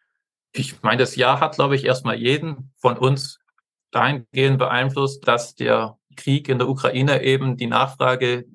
[0.52, 3.40] Ich meine, das Jahr hat, glaube ich, erstmal jeden von uns
[3.92, 8.46] dahingehend beeinflusst, dass der Krieg in der Ukraine eben die Nachfrage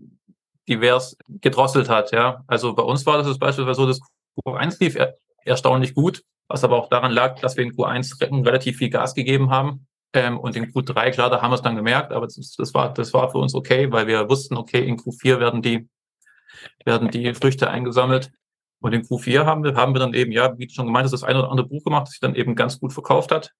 [0.68, 2.12] divers gedrosselt hat.
[2.12, 4.00] Ja, also bei uns war das beispielsweise so, dass
[4.44, 8.78] Q1 lief er erstaunlich gut, was aber auch daran lag, dass wir in Q1 relativ
[8.78, 12.12] viel Gas gegeben haben ähm, und in Q3, klar, da haben wir es dann gemerkt,
[12.12, 15.40] aber das, das, war, das war für uns okay, weil wir wussten, okay, in Q4
[15.40, 15.88] werden die,
[16.84, 18.30] werden die Früchte eingesammelt.
[18.84, 21.24] Und in Q4 haben wir, haben wir dann eben, ja, wie schon gemeint hast, das
[21.24, 23.50] eine oder andere Buch gemacht, das sich dann eben ganz gut verkauft hat.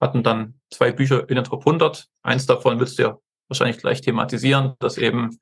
[0.00, 2.08] Hatten dann zwei Bücher in den Top 100.
[2.24, 5.38] Eins davon willst du ja wahrscheinlich gleich thematisieren, das eben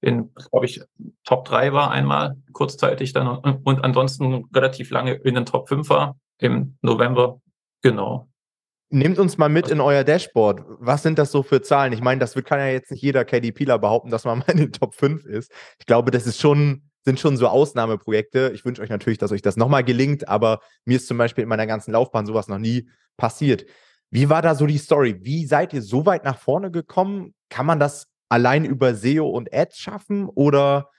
[0.00, 0.80] in, glaube ich,
[1.24, 5.88] Top 3 war einmal kurzzeitig dann und, und ansonsten relativ lange in den Top 5
[5.88, 7.40] war im November.
[7.82, 8.28] Genau.
[8.90, 10.62] Nehmt uns mal mit in euer Dashboard.
[10.78, 11.92] Was sind das so für Zahlen?
[11.92, 14.72] Ich meine, das kann ja jetzt nicht jeder KDPler behaupten, dass man mal in den
[14.72, 15.50] Top 5 ist.
[15.80, 18.52] Ich glaube, das ist schon, sind schon so Ausnahmeprojekte.
[18.54, 21.48] Ich wünsche euch natürlich, dass euch das nochmal gelingt, aber mir ist zum Beispiel in
[21.48, 23.64] meiner ganzen Laufbahn sowas noch nie passiert.
[24.10, 25.18] Wie war da so die Story?
[25.22, 27.34] Wie seid ihr so weit nach vorne gekommen?
[27.50, 30.28] Kann man das allein über SEO und Ads schaffen?
[30.28, 30.90] Oder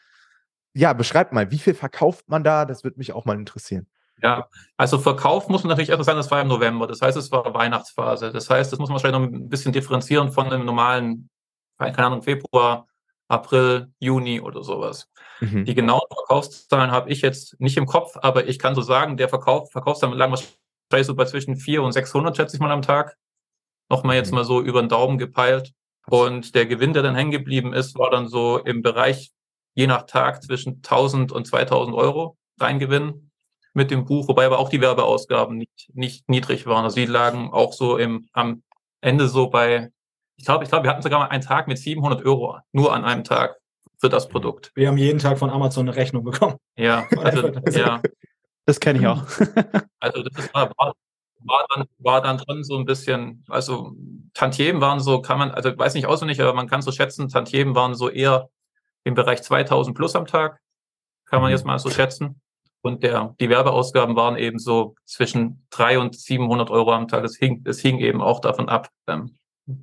[0.73, 2.65] ja, beschreibt mal, wie viel verkauft man da?
[2.65, 3.88] Das würde mich auch mal interessieren.
[4.21, 6.88] Ja, also Verkauf muss man natürlich erst sagen, das war im November.
[6.88, 8.31] Das heißt, es war Weihnachtsphase.
[8.31, 11.29] Das heißt, das muss man vielleicht noch ein bisschen differenzieren von einem normalen,
[11.77, 12.88] keine Ahnung, Februar,
[13.29, 15.07] April, Juni oder sowas.
[15.39, 15.63] Mhm.
[15.63, 19.29] Die genauen Verkaufszahlen habe ich jetzt nicht im Kopf, aber ich kann so sagen, der
[19.29, 23.15] Verkauf, Verkaufszahlen lagen wahrscheinlich so bei zwischen 400 und 600, schätze ich mal am Tag.
[23.89, 24.37] Nochmal jetzt mhm.
[24.37, 25.73] mal so über den Daumen gepeilt.
[26.07, 29.31] Und der Gewinn, der dann hängen geblieben ist, war dann so im Bereich,
[29.75, 33.29] je nach Tag, zwischen 1000 und 2000 Euro Reingewinn
[33.73, 36.83] mit dem Buch, wobei aber auch die Werbeausgaben nicht, nicht niedrig waren.
[36.83, 38.63] Also die lagen auch so im, am
[39.01, 39.91] Ende so bei,
[40.39, 43.04] ich glaube, ich glaube, wir hatten sogar mal einen Tag mit 700 Euro, nur an
[43.04, 43.58] einem Tag
[43.97, 44.71] für das Produkt.
[44.73, 46.56] Wir haben jeden Tag von Amazon eine Rechnung bekommen.
[46.78, 48.02] Ja, also, ja.
[48.65, 49.23] Das kenne ich auch.
[49.99, 50.93] also das war, war,
[51.39, 53.91] war, dann, war dann drin so ein bisschen, also
[54.34, 57.75] Tantiemen waren so, kann man, also weiß nicht auswendig, aber man kann so schätzen, Tantiemen
[57.75, 58.49] waren so eher
[59.04, 60.62] im Bereich 2000 plus am Tag,
[61.25, 61.58] kann man mhm.
[61.58, 62.39] jetzt mal so schätzen.
[62.82, 67.25] Und der, die Werbeausgaben waren eben so zwischen 300 und 700 Euro am Tag.
[67.25, 69.36] Es hing, es hing eben auch davon ab, ähm,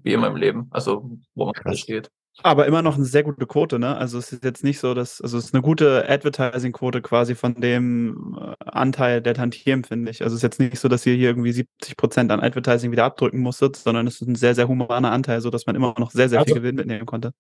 [0.03, 2.11] wie immer im Leben, also wo man gerade steht.
[2.43, 3.97] Aber immer noch eine sehr gute Quote, ne?
[3.97, 7.55] Also es ist jetzt nicht so, dass, also es ist eine gute Advertising-Quote quasi von
[7.55, 10.23] dem äh, Anteil der Tantiemen, finde ich.
[10.23, 13.05] Also es ist jetzt nicht so, dass ihr hier irgendwie 70 Prozent an Advertising wieder
[13.05, 16.11] abdrücken musstet, sondern es ist ein sehr, sehr humaner Anteil, so dass man immer noch
[16.11, 17.33] sehr, sehr also, viel Gewinn mitnehmen konnte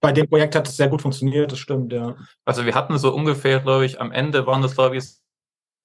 [0.00, 2.16] bei dem Projekt hat es sehr gut funktioniert, das stimmt, ja.
[2.44, 5.04] Also wir hatten so ungefähr, glaube ich, am Ende waren das, glaube ich,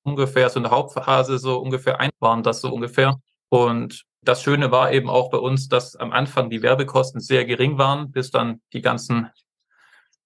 [0.04, 3.20] ungefähr so in der Hauptphase so ungefähr ein waren das so ungefähr.
[3.50, 7.77] Und das Schöne war eben auch bei uns, dass am Anfang die Werbekosten sehr gering
[7.77, 9.29] waren, bis dann die ganzen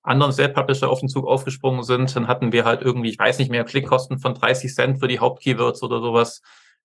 [0.03, 2.15] anderen Self-Publisher auf den Zug aufgesprungen sind.
[2.15, 5.19] Dann hatten wir halt irgendwie, ich weiß nicht mehr, Klickkosten von 30 Cent für die
[5.19, 6.41] Hauptkeywords oder sowas.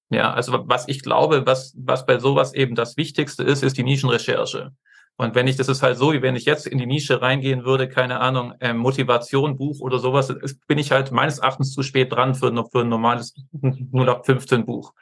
[0.08, 3.84] Ja, also was ich glaube, was, was bei sowas eben das Wichtigste ist, ist die
[3.84, 4.72] Nischenrecherche.
[5.16, 7.64] Und wenn ich, das ist halt so, wie wenn ich jetzt in die Nische reingehen
[7.64, 11.82] würde, keine Ahnung, ähm, Motivation, Buch oder sowas, ist, bin ich halt meines Erachtens zu
[11.82, 14.94] spät dran für, für ein normales 0815 Buch.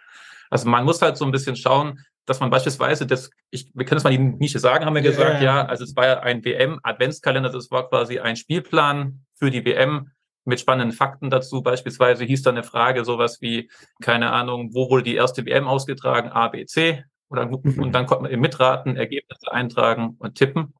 [0.50, 3.98] Also man muss halt so ein bisschen schauen, dass man beispielsweise, das, ich, wir können
[3.98, 6.44] es mal die Nische sagen, haben wir gesagt, ja, ja also es war ja ein
[6.44, 10.10] WM-Adventskalender, das war quasi ein Spielplan für die WM
[10.44, 11.62] mit spannenden Fakten dazu.
[11.62, 13.70] Beispielsweise hieß da eine Frage sowas wie,
[14.02, 16.30] keine Ahnung, wo wurde die erste WM ausgetragen?
[16.30, 17.04] A, B, C.
[17.30, 20.74] Oder, und dann konnte man eben mitraten, Ergebnisse eintragen und tippen.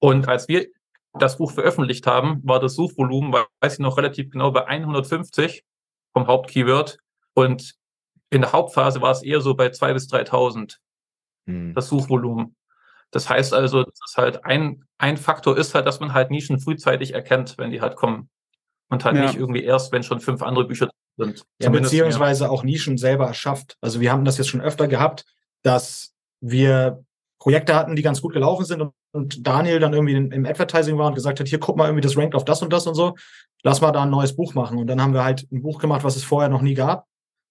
[0.00, 0.66] Und als wir
[1.14, 5.64] das Buch veröffentlicht haben, war das Suchvolumen, weiß ich noch relativ genau, bei 150
[6.12, 6.98] vom Hauptkeyword.
[7.34, 7.74] Und
[8.30, 10.76] in der Hauptphase war es eher so bei 2.000 bis 3.000,
[11.46, 11.74] hm.
[11.74, 12.56] das Suchvolumen.
[13.10, 17.14] Das heißt also, das halt ein, ein Faktor ist halt, dass man halt Nischen frühzeitig
[17.14, 18.28] erkennt, wenn die halt kommen.
[18.88, 19.22] Und halt ja.
[19.22, 21.44] nicht irgendwie erst, wenn schon fünf andere Bücher sind.
[21.60, 22.50] Ja, beziehungsweise ja.
[22.50, 23.76] auch Nischen selber erschafft.
[23.80, 25.24] Also wir haben das jetzt schon öfter gehabt,
[25.62, 27.04] dass wir
[27.38, 30.98] Projekte hatten, die ganz gut gelaufen sind und, und Daniel dann irgendwie im, im Advertising
[30.98, 32.94] war und gesagt hat, hier guck mal irgendwie, das rankt auf das und das und
[32.94, 33.14] so,
[33.62, 34.78] lass mal da ein neues Buch machen.
[34.78, 37.06] Und dann haben wir halt ein Buch gemacht, was es vorher noch nie gab.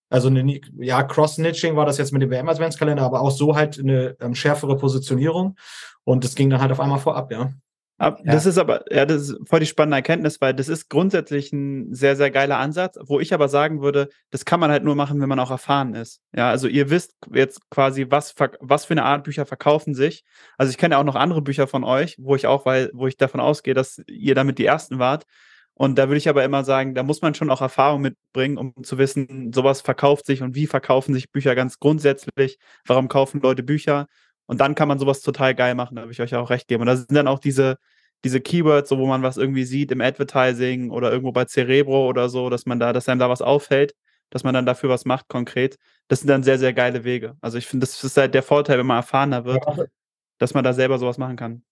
[0.09, 4.15] Also eine, ja, Cross-Snitching war das jetzt mit dem WM-Adventskalender, aber auch so halt eine
[4.19, 5.57] ähm, schärfere Positionierung.
[6.03, 7.51] Und das ging dann halt auf einmal vorab, ja.
[7.97, 8.17] Ja.
[8.25, 11.93] Das ist aber, ja, das ist voll die spannende Erkenntnis, weil das ist grundsätzlich ein
[11.93, 15.21] sehr, sehr geiler Ansatz, wo ich aber sagen würde, das kann man halt nur machen,
[15.21, 16.19] wenn man auch erfahren ist.
[16.35, 20.25] Ja, also ihr wisst jetzt quasi, was, was für eine Art Bücher verkaufen sich.
[20.57, 23.15] Also ich kenne auch noch andere Bücher von euch, wo ich auch, weil, wo ich
[23.15, 25.23] davon ausgehe, dass ihr damit die ersten wart.
[25.77, 28.73] Und da würde ich aber immer sagen, da muss man schon auch Erfahrung mitbringen, um
[28.83, 32.57] zu wissen, sowas verkauft sich und wie verkaufen sich Bücher ganz grundsätzlich.
[32.85, 34.07] Warum kaufen Leute Bücher?
[34.45, 36.81] Und dann kann man sowas total geil machen, da würde ich euch auch recht geben.
[36.81, 37.77] Und da sind dann auch diese,
[38.23, 42.29] diese Keywords, so wo man was irgendwie sieht im Advertising oder irgendwo bei Cerebro oder
[42.29, 43.93] so, dass man da, dass einem da was auffällt,
[44.29, 45.77] dass man dann dafür was macht konkret.
[46.07, 47.35] Das sind dann sehr, sehr geile Wege.
[47.41, 49.65] Also ich finde, das ist halt der Vorteil, wenn man erfahrener wird,
[50.37, 51.63] dass man da selber sowas machen kann.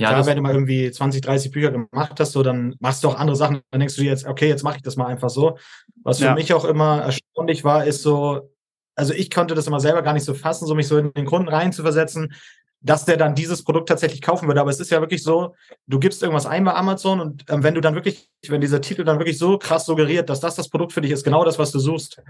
[0.00, 3.08] Ja, Klar, wenn du mal irgendwie 20, 30 Bücher gemacht hast, so, dann machst du
[3.08, 3.60] auch andere Sachen.
[3.72, 5.58] Dann denkst du dir jetzt, okay, jetzt mache ich das mal einfach so.
[6.04, 6.34] Was für ja.
[6.34, 8.52] mich auch immer erstaunlich war, ist so,
[8.94, 11.26] also ich konnte das immer selber gar nicht so fassen, so mich so in den
[11.26, 12.32] Kunden rein zu versetzen,
[12.80, 14.60] dass der dann dieses Produkt tatsächlich kaufen würde.
[14.60, 15.54] Aber es ist ja wirklich so,
[15.88, 19.02] du gibst irgendwas ein bei Amazon und ähm, wenn du dann wirklich, wenn dieser Titel
[19.02, 21.72] dann wirklich so krass suggeriert, dass das das Produkt für dich ist, genau das, was
[21.72, 22.22] du suchst,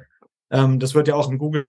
[0.51, 1.67] ähm, das wird ja auch im Google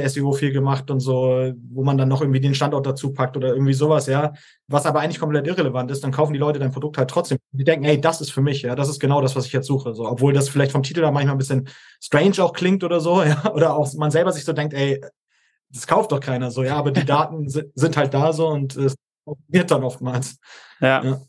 [0.00, 3.48] SEO viel gemacht und so, wo man dann noch irgendwie den Standort dazu packt oder
[3.48, 4.32] irgendwie sowas, ja,
[4.68, 7.38] was aber eigentlich komplett irrelevant ist, dann kaufen die Leute dein Produkt halt trotzdem.
[7.52, 9.66] Die denken, hey, das ist für mich, ja, das ist genau das, was ich jetzt
[9.66, 11.68] suche, so, obwohl das vielleicht vom Titel da manchmal ein bisschen
[12.00, 15.00] strange auch klingt oder so, ja, oder auch man selber sich so denkt, ey,
[15.70, 18.94] das kauft doch keiner so, ja, aber die Daten sind halt da so und es
[19.48, 20.38] wird dann oftmals.
[20.80, 21.04] ja.
[21.04, 21.20] ja.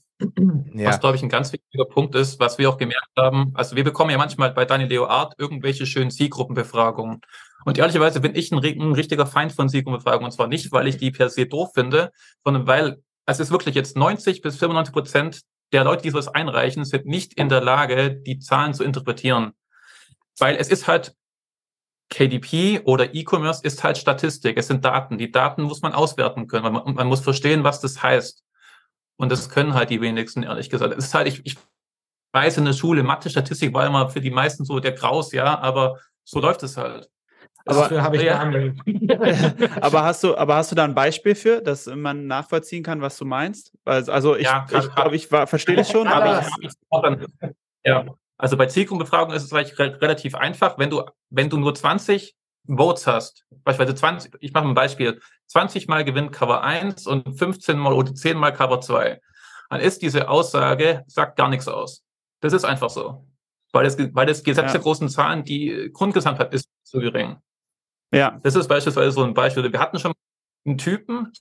[0.73, 0.89] Ja.
[0.89, 3.51] Was, glaube ich, ein ganz wichtiger Punkt ist, was wir auch gemerkt haben.
[3.55, 7.21] Also wir bekommen ja manchmal bei Daniel Leo Art irgendwelche schönen Zielgruppenbefragungen.
[7.65, 10.25] Und ehrlicherweise bin ich ein, ein richtiger Feind von Zielgruppenbefragungen.
[10.25, 12.11] Und zwar nicht, weil ich die per se doof finde,
[12.43, 16.85] sondern weil es ist wirklich jetzt 90 bis 95 Prozent der Leute, die sowas einreichen,
[16.85, 19.53] sind nicht in der Lage, die Zahlen zu interpretieren.
[20.37, 21.15] Weil es ist halt
[22.09, 24.57] KDP oder E-Commerce ist halt Statistik.
[24.57, 25.17] Es sind Daten.
[25.17, 26.71] Die Daten muss man auswerten können.
[26.71, 28.43] Man, man muss verstehen, was das heißt.
[29.15, 30.93] Und das können halt die wenigsten, ehrlich gesagt.
[30.97, 31.57] Es ist halt, ich, ich
[32.33, 35.59] weiß in der Schule, Mathe, Statistik war immer für die meisten so der Graus, ja,
[35.59, 37.09] aber so läuft es halt.
[37.65, 38.41] Aber, habe ich ja.
[39.81, 43.17] aber hast du, aber hast du da ein Beispiel für, dass man nachvollziehen kann, was
[43.17, 43.71] du meinst?
[43.85, 46.45] Also ich, ja, ich glaube, ich verstehe das schon, aber.
[47.85, 48.05] Ja,
[48.37, 50.77] also bei Zielgruppenbefragungen ist es relativ einfach.
[50.77, 52.35] Wenn du, wenn du nur 20
[52.67, 57.77] Votes hast, beispielsweise 20, ich mache ein Beispiel, 20 mal gewinnt Cover 1 und 15
[57.77, 59.21] mal oder 10 mal Cover 2,
[59.69, 62.03] dann ist diese Aussage, sagt gar nichts aus.
[62.41, 63.25] Das ist einfach so.
[63.71, 64.71] Weil das, weil das Gesetz ja.
[64.73, 67.37] der großen Zahlen, die Grundgesamtheit ist zu gering.
[68.13, 68.39] Ja.
[68.43, 69.71] Das ist beispielsweise so ein Beispiel.
[69.71, 70.13] Wir hatten schon
[70.65, 71.33] einen Typen,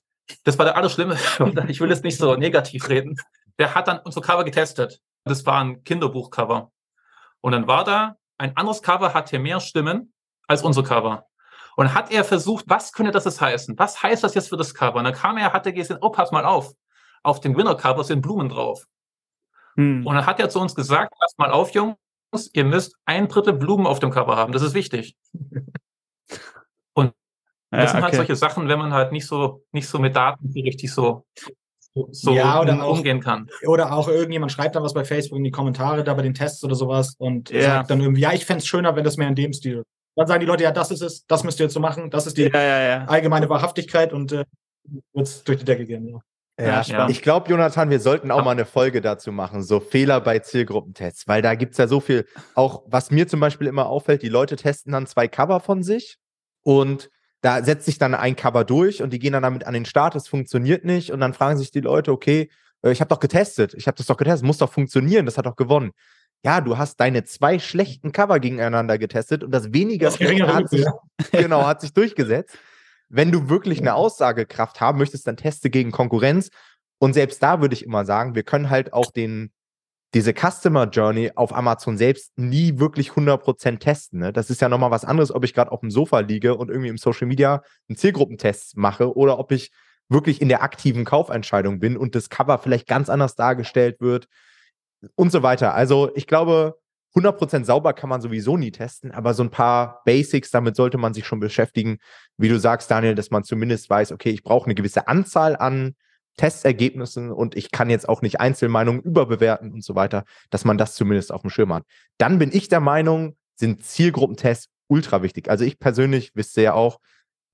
[0.44, 1.16] das war der Allerschlimme,
[1.68, 3.16] ich will jetzt nicht so negativ reden,
[3.58, 5.00] der hat dann unsere Cover getestet.
[5.24, 6.72] Das war ein Kinderbuchcover.
[7.40, 10.12] Und dann war da, ein anderes Cover hatte mehr Stimmen
[10.48, 11.26] als unser Cover.
[11.76, 13.78] Und hat er versucht, was könnte das heißen?
[13.78, 14.96] Was heißt das jetzt für das Cover?
[14.98, 16.72] Und dann kam er, hat er gesehen, oh, pass mal auf.
[17.22, 18.84] Auf dem Winner-Cover sind Blumen drauf.
[19.76, 20.06] Hm.
[20.06, 21.96] Und dann hat er zu uns gesagt, pass mal auf, Jungs,
[22.52, 24.52] ihr müsst ein Drittel Blumen auf dem Cover haben.
[24.52, 25.16] Das ist wichtig.
[27.72, 28.18] Das ja, sind halt okay.
[28.18, 31.24] halt solche Sachen, wenn man halt nicht so, nicht so mit Daten richtig so
[32.10, 33.48] so ja, oder auch, umgehen kann.
[33.66, 36.64] Oder auch irgendjemand schreibt dann was bei Facebook in die Kommentare da bei den Tests
[36.64, 37.62] oder sowas und ja.
[37.62, 39.84] sagt dann irgendwie, ja, ich fände es schöner, wenn das mehr in dem Stil.
[40.16, 42.26] Dann sagen die Leute, ja, das ist es, das müsst ihr jetzt so machen, das
[42.26, 44.44] ist die ja, allgemeine Wahrhaftigkeit und äh,
[45.12, 46.08] wird es durch die Decke gehen.
[46.08, 46.20] Ja.
[46.60, 50.20] Ja, ja, ich glaube, Jonathan, wir sollten auch mal eine Folge dazu machen, so Fehler
[50.20, 53.86] bei Zielgruppentests, weil da gibt es ja so viel, auch was mir zum Beispiel immer
[53.86, 56.18] auffällt, die Leute testen dann zwei Cover von sich
[56.62, 57.08] und
[57.42, 60.14] da setzt sich dann ein Cover durch und die gehen dann damit an den Start,
[60.14, 62.48] es funktioniert nicht und dann fragen sich die Leute, okay,
[62.82, 65.46] äh, ich habe doch getestet, ich habe das doch getestet, muss doch funktionieren, das hat
[65.46, 65.90] doch gewonnen.
[66.44, 70.86] Ja, du hast deine zwei schlechten Cover gegeneinander getestet und das weniger das hat sich,
[71.32, 72.56] genau, hat sich durchgesetzt.
[73.08, 76.48] Wenn du wirklich eine Aussagekraft haben möchtest, dann teste gegen Konkurrenz.
[76.98, 79.52] Und selbst da würde ich immer sagen, wir können halt auch den
[80.14, 84.20] diese Customer Journey auf Amazon selbst nie wirklich 100% testen.
[84.20, 84.32] Ne?
[84.32, 86.88] Das ist ja nochmal was anderes, ob ich gerade auf dem Sofa liege und irgendwie
[86.88, 89.70] im Social Media einen Zielgruppentest mache oder ob ich
[90.08, 94.28] wirklich in der aktiven Kaufentscheidung bin und das Cover vielleicht ganz anders dargestellt wird
[95.14, 95.74] und so weiter.
[95.74, 96.78] Also ich glaube,
[97.14, 101.14] 100% sauber kann man sowieso nie testen, aber so ein paar Basics, damit sollte man
[101.14, 101.98] sich schon beschäftigen.
[102.36, 105.94] Wie du sagst, Daniel, dass man zumindest weiß, okay, ich brauche eine gewisse Anzahl an
[106.36, 110.94] Testergebnissen und ich kann jetzt auch nicht Einzelmeinungen überbewerten und so weiter, dass man das
[110.94, 111.84] zumindest auf dem Schirm hat.
[112.18, 115.48] Dann bin ich der Meinung, sind Zielgruppentests ultra wichtig.
[115.50, 117.00] Also ich persönlich, wisst ihr ja auch,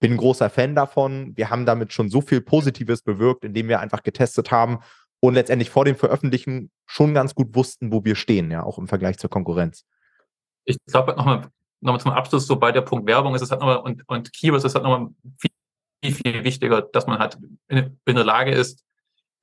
[0.01, 1.33] bin ein großer Fan davon.
[1.37, 4.79] Wir haben damit schon so viel Positives bewirkt, indem wir einfach getestet haben
[5.21, 8.88] und letztendlich vor dem Veröffentlichen schon ganz gut wussten, wo wir stehen, ja, auch im
[8.88, 9.85] Vergleich zur Konkurrenz.
[10.64, 13.61] Ich glaube, nochmal noch mal zum Abschluss, so bei der Punkt Werbung ist es halt
[13.61, 15.09] nochmal und, und Keywords ist halt nochmal
[16.02, 18.84] viel viel, wichtiger, dass man halt in, in der Lage ist,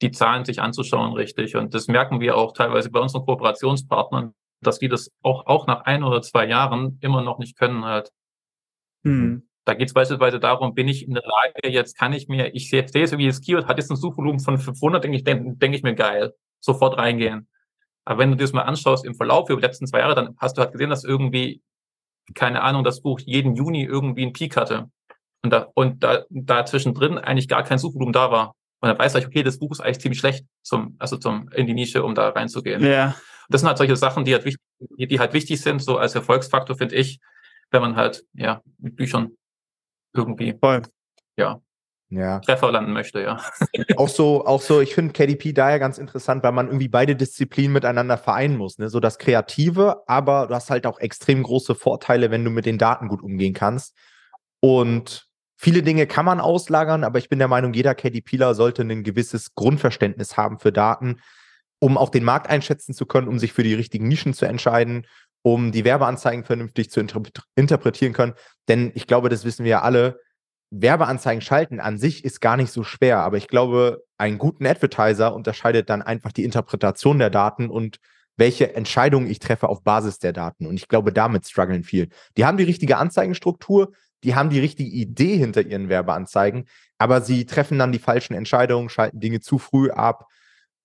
[0.01, 1.55] die Zahlen sich anzuschauen, richtig.
[1.55, 5.81] Und das merken wir auch teilweise bei unseren Kooperationspartnern, dass die das auch, auch nach
[5.85, 8.11] ein oder zwei Jahren immer noch nicht können halt.
[9.03, 9.47] Mhm.
[9.63, 12.69] Da geht es beispielsweise darum, bin ich in der Lage, jetzt kann ich mir, ich
[12.69, 15.55] sehe, sehe es irgendwie, das Keyword hat jetzt ein Suchvolumen von 500, denke ich, denke
[15.55, 17.47] denk ich mir geil, sofort reingehen.
[18.03, 20.35] Aber wenn du dir das mal anschaust im Verlauf über die letzten zwei Jahre, dann
[20.37, 21.63] hast du halt gesehen, dass irgendwie,
[22.35, 24.91] keine Ahnung, das Buch jeden Juni irgendwie einen Peak hatte
[25.45, 28.55] und da, und da, da zwischendrin eigentlich gar kein Suchvolumen da war.
[28.81, 31.67] Und dann weiß ich, okay, das Buch ist eigentlich ziemlich schlecht zum, also zum, in
[31.67, 32.83] die Nische, um da reinzugehen.
[32.83, 33.15] Ja.
[33.49, 34.61] Das sind halt solche Sachen, die halt wichtig,
[34.97, 37.19] die, die halt wichtig sind, so als Erfolgsfaktor, finde ich,
[37.71, 39.31] wenn man halt, ja, mit Büchern
[40.13, 40.81] irgendwie, Voll.
[41.37, 41.61] ja,
[42.09, 42.39] ja.
[42.39, 43.39] Treffer landen möchte, ja.
[43.97, 47.73] auch so, auch so, ich finde KDP daher ganz interessant, weil man irgendwie beide Disziplinen
[47.73, 48.77] miteinander vereinen muss.
[48.77, 48.89] Ne?
[48.89, 52.77] So das Kreative, aber du hast halt auch extrem große Vorteile, wenn du mit den
[52.77, 53.95] Daten gut umgehen kannst.
[54.59, 55.27] Und
[55.65, 59.55] viele Dinge kann man auslagern, aber ich bin der Meinung, jeder KDPler sollte ein gewisses
[59.55, 61.21] Grundverständnis haben für Daten,
[61.79, 65.07] um auch den Markt einschätzen zu können, um sich für die richtigen Nischen zu entscheiden,
[65.41, 66.99] um die Werbeanzeigen vernünftig zu
[67.55, 68.35] interpretieren können.
[68.67, 70.19] Denn ich glaube, das wissen wir ja alle,
[70.69, 75.33] Werbeanzeigen schalten an sich ist gar nicht so schwer, aber ich glaube, einen guten Advertiser
[75.33, 77.97] unterscheidet dann einfach die Interpretation der Daten und
[78.37, 80.67] welche Entscheidungen ich treffe auf Basis der Daten.
[80.67, 82.09] Und ich glaube, damit strugglen viel.
[82.37, 83.93] Die haben die richtige Anzeigenstruktur,
[84.25, 88.89] die haben die richtige Idee hinter ihren Werbeanzeigen, aber sie treffen dann die falschen Entscheidungen,
[88.89, 90.27] schalten Dinge zu früh ab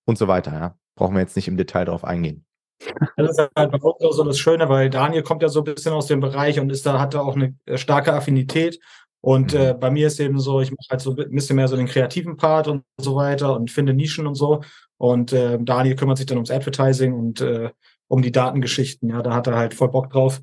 [0.05, 0.53] und so weiter.
[0.53, 0.77] Ja.
[0.95, 2.45] Brauchen wir jetzt nicht im Detail darauf eingehen.
[3.17, 5.63] Das ist halt bei uns auch so das Schöne, weil Daniel kommt ja so ein
[5.65, 8.79] bisschen aus dem Bereich und ist da, hat da auch eine äh, starke Affinität.
[9.21, 9.59] Und mhm.
[9.59, 11.85] äh, bei mir ist eben so, ich mache halt so ein bisschen mehr so den
[11.85, 14.61] kreativen Part und so weiter und finde Nischen und so.
[14.97, 17.69] Und äh, Daniel kümmert sich dann ums Advertising und äh,
[18.07, 19.09] um die Datengeschichten.
[19.09, 20.41] Ja, da hat er halt voll Bock drauf.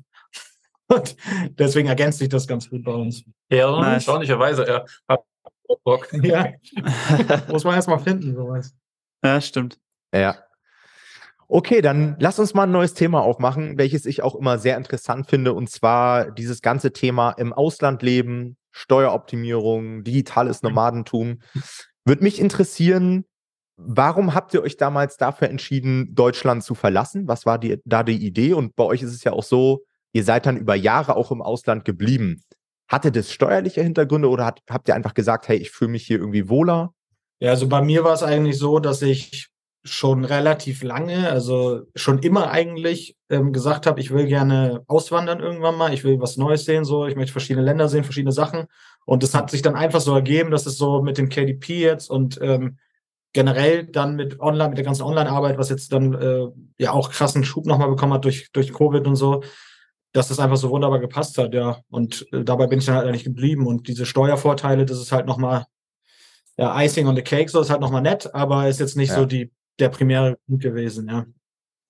[0.89, 1.15] Und
[1.57, 3.23] deswegen ergänzt sich das ganz gut bei uns.
[3.49, 3.93] Ja, nice.
[3.93, 4.65] erstaunlicherweise.
[5.09, 5.17] Ja.
[5.83, 6.09] Bock.
[6.23, 6.51] Ja.
[7.47, 8.73] Muss man erstmal finden, sowas.
[9.23, 9.79] Ja, stimmt.
[10.13, 10.37] Ja.
[11.47, 15.27] Okay, dann lass uns mal ein neues Thema aufmachen, welches ich auch immer sehr interessant
[15.27, 21.39] finde, und zwar dieses ganze Thema im Ausland leben, Steueroptimierung, digitales Nomadentum.
[22.05, 23.25] Würde mich interessieren,
[23.77, 27.27] warum habt ihr euch damals dafür entschieden, Deutschland zu verlassen?
[27.27, 28.53] Was war die, da die Idee?
[28.53, 31.41] Und bei euch ist es ja auch so, ihr seid dann über Jahre auch im
[31.41, 32.43] Ausland geblieben.
[32.87, 36.17] Hatte das steuerliche Hintergründe oder hat, habt ihr einfach gesagt, hey, ich fühle mich hier
[36.17, 36.93] irgendwie wohler?
[37.39, 39.49] Ja, also bei mir war es eigentlich so, dass ich
[39.83, 45.77] schon relativ lange, also schon immer eigentlich ähm, gesagt habe, ich will gerne auswandern irgendwann
[45.77, 48.65] mal, ich will was Neues sehen, so, ich möchte verschiedene Länder sehen, verschiedene Sachen.
[49.05, 52.09] Und es hat sich dann einfach so ergeben, dass es so mit dem KDP jetzt
[52.09, 52.77] und ähm,
[53.31, 57.43] generell dann mit Online, mit der ganzen Online-Arbeit, was jetzt dann äh, ja auch krassen
[57.43, 59.43] Schub nochmal bekommen hat durch, durch Covid und so,
[60.11, 61.79] dass das einfach so wunderbar gepasst hat, ja.
[61.89, 63.67] Und äh, dabei bin ich dann halt eigentlich geblieben.
[63.67, 65.65] Und diese Steuervorteile, das ist halt nochmal,
[66.57, 69.15] ja, Icing on the Cake, so ist halt nochmal nett, aber ist jetzt nicht ja.
[69.15, 71.25] so die, der primäre Punkt gewesen, ja.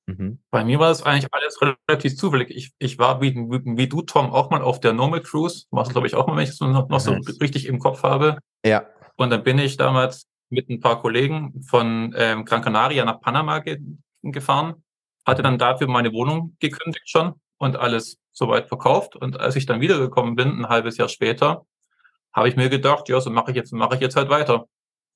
[0.08, 0.40] Mhm.
[0.50, 2.50] Bei mir war es eigentlich alles relativ zufällig.
[2.50, 5.66] Ich, ich war wie, wie, wie, du, Tom, auch mal auf der Normal Cruise.
[5.72, 8.04] Machst du, glaube ich, auch mal, wenn ich es noch, noch so richtig im Kopf
[8.04, 8.40] habe.
[8.66, 8.88] Ja.
[9.18, 13.60] Und dann bin ich damals mit ein paar Kollegen von ähm, Gran Canaria nach Panama
[13.60, 13.80] ge
[14.24, 14.84] gefahren.
[15.26, 19.16] Hatte dann dafür meine Wohnung gekündigt schon und alles soweit verkauft.
[19.16, 21.66] Und als ich dann wiedergekommen bin, ein halbes Jahr später,
[22.34, 24.66] habe ich mir gedacht, ja, so mache ich jetzt, mache ich jetzt halt weiter.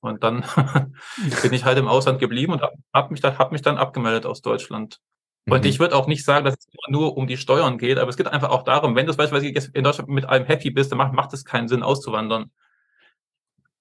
[0.01, 0.43] Und dann
[1.41, 4.41] bin ich halt im Ausland geblieben und habe mich, dann, hab mich dann abgemeldet aus
[4.41, 4.99] Deutschland.
[5.45, 5.69] Und mhm.
[5.69, 8.27] ich würde auch nicht sagen, dass es nur um die Steuern geht, aber es geht
[8.27, 11.13] einfach auch darum, wenn du beispielsweise jetzt in Deutschland mit einem happy bist, dann macht,
[11.13, 12.51] macht es keinen Sinn, auszuwandern.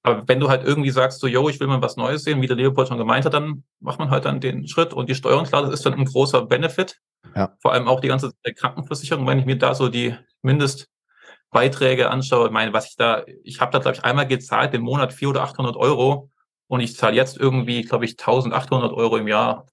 [0.02, 2.48] Aber wenn du halt irgendwie sagst, so, yo, ich will mal was Neues sehen, wie
[2.48, 4.92] der Leopold schon gemeint hat, dann macht man halt dann den Schritt.
[4.92, 7.00] Und die Steuern, klar, das ist dann ein großer Benefit.
[7.36, 7.56] Ja.
[7.60, 12.52] Vor allem auch die ganze Krankenversicherung, wenn ich mir da so die Mindestbeiträge anschaue, ich
[12.52, 15.50] meine, was ich da, ich habe da, glaube ich, einmal gezahlt im Monat 400 oder
[15.50, 16.30] 800 Euro
[16.66, 19.66] und ich zahle jetzt irgendwie, glaube ich, 1800 Euro im Jahr.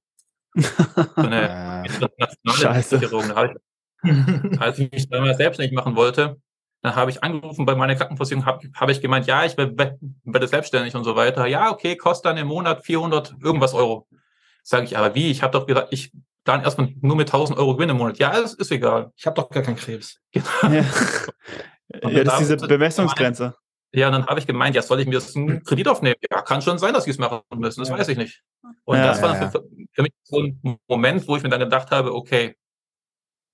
[0.53, 0.67] So
[1.15, 3.31] eine internationale Versicherung.
[4.59, 6.39] als ich mich damals selbstständig machen wollte,
[6.81, 10.95] dann habe ich angerufen bei meiner Krankenversicherung, habe hab ich gemeint, ja, ich werde selbstständig
[10.95, 11.45] und so weiter.
[11.45, 14.07] Ja, okay, kostet dann im Monat 400 irgendwas Euro.
[14.63, 15.29] Sage ich, aber wie?
[15.31, 16.11] Ich habe doch gesagt, ich
[16.43, 18.17] dann erstmal nur mit 1000 Euro Gewinn im Monat.
[18.17, 19.11] Ja, das ist egal.
[19.15, 20.19] Ich habe doch gar keinen Krebs.
[20.31, 20.47] Genau.
[20.63, 23.55] Ja, ja das ist diese Bemessungsgrenze.
[23.91, 26.15] Ja, und dann habe ich gemeint, ja, soll ich mir jetzt einen Kredit aufnehmen?
[26.31, 27.97] Ja, kann schon sein, dass sie es machen müssen, das ja.
[27.97, 28.43] weiß ich nicht.
[28.83, 31.59] Und ja, das war ja, für, für, mich so ein Moment, wo ich mir dann
[31.59, 32.55] gedacht habe, okay,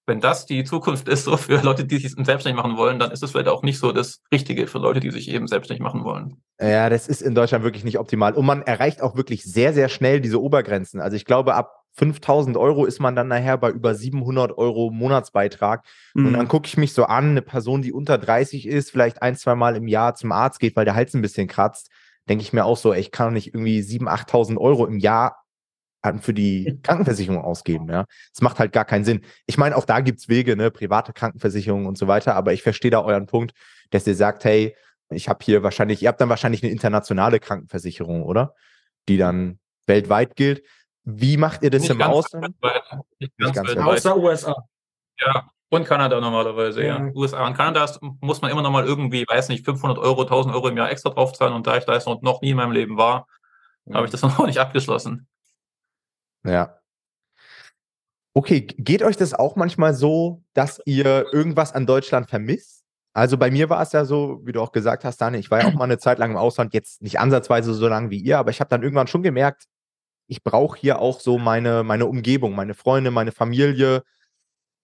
[0.08, 3.24] wenn das die Zukunft ist, so für Leute, die sich selbstständig machen wollen, dann ist
[3.24, 6.42] es vielleicht auch nicht so das Richtige für Leute, die sich eben selbstständig machen wollen.
[6.60, 8.34] Ja, das ist in Deutschland wirklich nicht optimal.
[8.34, 11.02] Und man erreicht auch wirklich sehr, sehr schnell diese Obergrenzen.
[11.02, 15.84] Also ich glaube, ab 5000 Euro ist man dann nachher bei über 700 Euro Monatsbeitrag.
[16.14, 16.28] Mhm.
[16.28, 19.36] Und dann gucke ich mich so an, eine Person, die unter 30 ist, vielleicht ein,
[19.36, 21.90] zwei Mal im Jahr zum Arzt geht, weil der Hals ein bisschen kratzt,
[22.30, 25.00] denke ich mir auch so, ey, ich kann doch nicht irgendwie 7.000, 8.000 Euro im
[25.00, 25.45] Jahr
[26.22, 27.90] für die Krankenversicherung ausgeben.
[27.90, 29.22] Ja, das macht halt gar keinen Sinn.
[29.46, 32.36] Ich meine, auch da gibt's Wege, ne, private Krankenversicherungen und so weiter.
[32.36, 33.54] Aber ich verstehe da euren Punkt,
[33.92, 34.76] dass ihr sagt, hey,
[35.10, 38.56] ich habe hier wahrscheinlich, ihr habt dann wahrscheinlich eine internationale Krankenversicherung, oder?
[39.08, 40.64] Die dann weltweit gilt.
[41.04, 42.56] Wie macht ihr das nicht im Ausland?
[43.20, 44.56] Nicht ganz, ganz Außer USA.
[45.20, 47.00] Ja, und Kanada normalerweise, ja.
[47.00, 47.12] ja.
[47.14, 47.86] USA und Kanada
[48.22, 51.10] muss man immer noch mal irgendwie, weiß nicht, 500 Euro, 1000 Euro im Jahr extra
[51.10, 51.54] draufzahlen.
[51.54, 53.28] Und da ich da noch nie in meinem Leben war,
[53.86, 53.96] ja.
[53.96, 55.28] habe ich das noch nicht abgeschlossen.
[56.46, 56.80] Ja.
[58.38, 62.84] Okay, geht euch das auch manchmal so, dass ihr irgendwas an Deutschland vermisst?
[63.14, 65.62] Also bei mir war es ja so, wie du auch gesagt hast, Daniel, ich war
[65.62, 68.38] ja auch mal eine Zeit lang im Ausland, jetzt nicht ansatzweise so lange wie ihr,
[68.38, 69.68] aber ich habe dann irgendwann schon gemerkt,
[70.28, 74.04] ich brauche hier auch so meine, meine Umgebung, meine Freunde, meine Familie.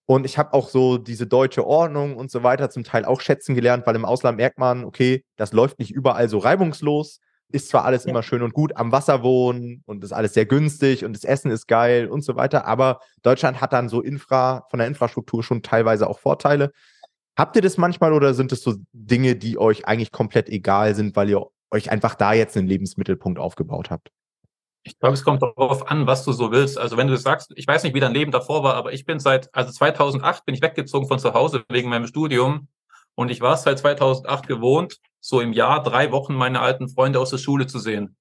[0.06, 3.54] Und ich habe auch so diese deutsche Ordnung und so weiter zum Teil auch schätzen
[3.54, 7.20] gelernt, weil im Ausland merkt man, okay, das läuft nicht überall so reibungslos
[7.52, 8.10] ist zwar alles ja.
[8.10, 11.50] immer schön und gut, am Wasser wohnen und ist alles sehr günstig und das Essen
[11.50, 15.62] ist geil und so weiter, aber Deutschland hat dann so Infra, von der Infrastruktur schon
[15.62, 16.72] teilweise auch Vorteile.
[17.36, 21.16] Habt ihr das manchmal oder sind es so Dinge, die euch eigentlich komplett egal sind,
[21.16, 24.10] weil ihr euch einfach da jetzt einen Lebensmittelpunkt aufgebaut habt?
[24.84, 26.76] Ich glaube, es kommt darauf an, was du so willst.
[26.76, 29.20] Also wenn du sagst, ich weiß nicht, wie dein Leben davor war, aber ich bin
[29.20, 32.68] seit, also 2008 bin ich weggezogen von zu Hause wegen meinem Studium
[33.14, 37.20] und ich war es seit 2008 gewohnt, so im Jahr drei Wochen meine alten Freunde
[37.20, 38.16] aus der Schule zu sehen.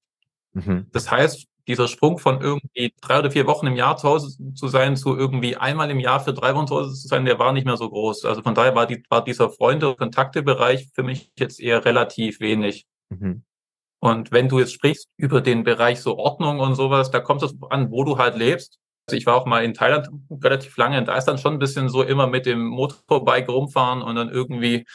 [0.54, 0.88] Mhm.
[0.92, 4.68] Das heißt, dieser Sprung von irgendwie drei oder vier Wochen im Jahr zu Hause zu
[4.68, 7.54] sein, zu irgendwie einmal im Jahr für drei Wochen zu Hause zu sein, der war
[7.54, 8.26] nicht mehr so groß.
[8.26, 12.40] Also von daher war, die, war dieser Freunde- und Kontaktebereich für mich jetzt eher relativ
[12.40, 12.86] wenig.
[13.10, 13.44] Mhm.
[14.00, 17.56] Und wenn du jetzt sprichst über den Bereich so Ordnung und sowas, da kommt es
[17.70, 18.80] an, wo du halt lebst.
[19.08, 20.08] Also ich war auch mal in Thailand
[20.44, 24.02] relativ lange und da ist dann schon ein bisschen so immer mit dem Motorbike rumfahren
[24.02, 24.86] und dann irgendwie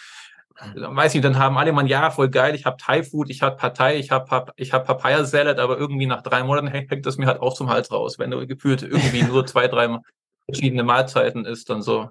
[0.75, 3.57] weiß ich, dann haben alle mal, ja, voll geil, ich habe Thai Food, ich habe
[3.57, 7.27] Partei, ich habe ich hab Papaya Salad, aber irgendwie nach drei Monaten hängt das mir
[7.27, 9.99] halt auch zum Hals raus, wenn du gefühlt irgendwie nur zwei, drei
[10.47, 12.11] verschiedene Mahlzeiten isst dann so.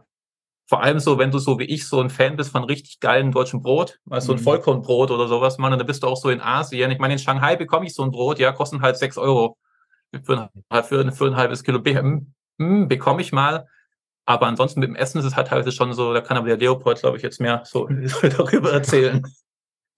[0.67, 3.31] Vor allem so, wenn du so wie ich so ein Fan bist von richtig geilen
[3.31, 4.43] deutschen Brot, also so ein mhm.
[4.43, 6.89] Vollkornbrot oder sowas, man, dann bist du auch so in Asien.
[6.89, 9.57] Ich meine, in Shanghai bekomme ich so ein Brot, ja, kosten halt sechs Euro
[10.23, 11.83] für ein, für, für ein halbes Kilo.
[12.57, 13.67] Hm, bekomme ich mal.
[14.25, 16.57] Aber ansonsten mit dem Essen ist es halt teilweise schon so, da kann aber der
[16.57, 17.87] Leopold, glaube ich, jetzt mehr so
[18.37, 19.21] darüber erzählen.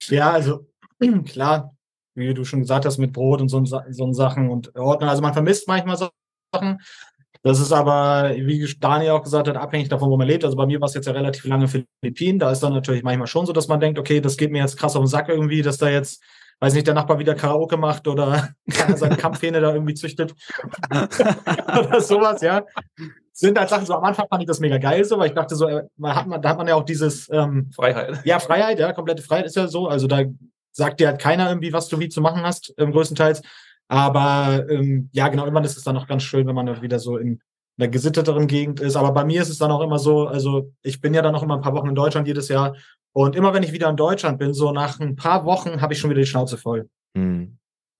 [0.03, 0.67] Ja, also
[1.25, 1.75] klar,
[2.15, 5.09] wie du schon gesagt hast, mit Brot und so, so Sachen und Ordnung.
[5.09, 6.79] Also man vermisst manchmal Sachen.
[7.43, 10.43] Das ist aber, wie Daniel auch gesagt hat, abhängig davon, wo man lebt.
[10.43, 12.39] Also bei mir war es jetzt ja relativ lange Philippinen.
[12.39, 14.77] Da ist dann natürlich manchmal schon so, dass man denkt, okay, das geht mir jetzt
[14.77, 16.21] krass auf den Sack irgendwie, dass da jetzt,
[16.59, 18.49] weiß nicht, der Nachbar wieder Karaoke macht oder
[18.95, 20.33] seine Kampfhähne da irgendwie züchtet.
[20.89, 22.65] oder sowas, ja
[23.39, 25.55] sind halt Sachen, so am Anfang fand ich das mega geil so, weil ich dachte
[25.55, 28.19] so, äh, man hat man, da hat man ja auch dieses ähm, Freiheit.
[28.25, 29.87] Ja, Freiheit, ja, komplette Freiheit ist ja so.
[29.87, 30.23] Also da
[30.71, 33.43] sagt dir halt keiner irgendwie, was du wie zu machen hast, ähm, größtenteils.
[33.89, 36.97] Aber ähm, ja, genau, immer ist es dann auch ganz schön, wenn man dann wieder
[36.97, 37.39] so in
[37.77, 38.95] einer gesitteteren Gegend ist.
[38.95, 41.43] Aber bei mir ist es dann auch immer so, also ich bin ja dann noch
[41.43, 42.75] immer ein paar Wochen in Deutschland jedes Jahr.
[43.13, 45.99] Und immer wenn ich wieder in Deutschland bin, so nach ein paar Wochen habe ich
[45.99, 46.89] schon wieder die Schnauze voll.
[47.15, 47.57] Hm.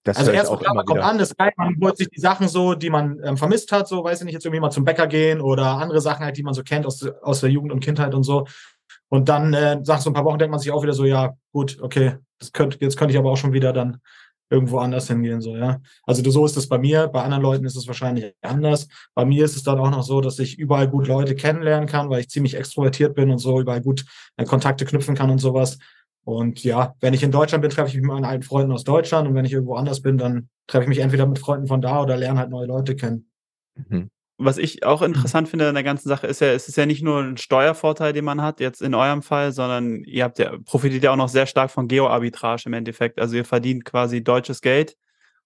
[0.08, 2.74] Das also erst auch man kommt an, das geil, man holt sich die Sachen so,
[2.74, 5.40] die man ähm, vermisst hat, so weiß ich nicht, jetzt irgendwie mal zum Bäcker gehen
[5.40, 8.22] oder andere Sachen halt, die man so kennt aus, aus der Jugend und Kindheit und
[8.22, 8.46] so.
[9.10, 11.34] Und dann äh, nach so ein paar Wochen denkt man sich auch wieder so, ja,
[11.52, 14.00] gut, okay, das könnt, jetzt könnte ich aber auch schon wieder dann
[14.50, 15.80] irgendwo anders hingehen, so, ja.
[16.04, 18.88] Also so ist es bei mir, bei anderen Leuten ist es wahrscheinlich anders.
[19.14, 22.08] Bei mir ist es dann auch noch so, dass ich überall gut Leute kennenlernen kann,
[22.08, 24.06] weil ich ziemlich extrovertiert bin und so überall gut
[24.36, 25.78] äh, Kontakte knüpfen kann und sowas.
[26.24, 28.84] Und ja, wenn ich in Deutschland bin, treffe ich mich mit meinen alten Freunden aus
[28.84, 29.26] Deutschland.
[29.26, 32.02] Und wenn ich irgendwo anders bin, dann treffe ich mich entweder mit Freunden von da
[32.02, 33.30] oder lerne halt neue Leute kennen.
[33.88, 34.10] Mhm.
[34.40, 37.02] Was ich auch interessant finde an der ganzen Sache ist ja, es ist ja nicht
[37.02, 41.02] nur ein Steuervorteil, den man hat, jetzt in eurem Fall, sondern ihr habt ja, profitiert
[41.02, 43.18] ja auch noch sehr stark von Geo-Arbitrage im Endeffekt.
[43.18, 44.96] Also ihr verdient quasi deutsches Geld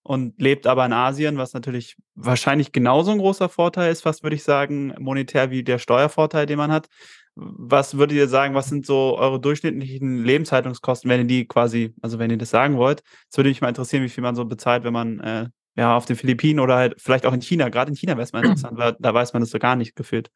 [0.03, 4.37] und lebt aber in Asien, was natürlich wahrscheinlich genauso ein großer Vorteil ist, fast würde
[4.37, 6.89] ich sagen, monetär wie der Steuervorteil, den man hat.
[7.35, 12.19] Was würdet ihr sagen, was sind so eure durchschnittlichen Lebenshaltungskosten, wenn ihr die quasi, also
[12.19, 13.03] wenn ihr das sagen wollt?
[13.31, 16.05] Es würde mich mal interessieren, wie viel man so bezahlt, wenn man äh, ja auf
[16.05, 18.77] den Philippinen oder halt vielleicht auch in China, gerade in China wäre es mal interessant,
[18.77, 20.31] weil da weiß man das so gar nicht gefühlt.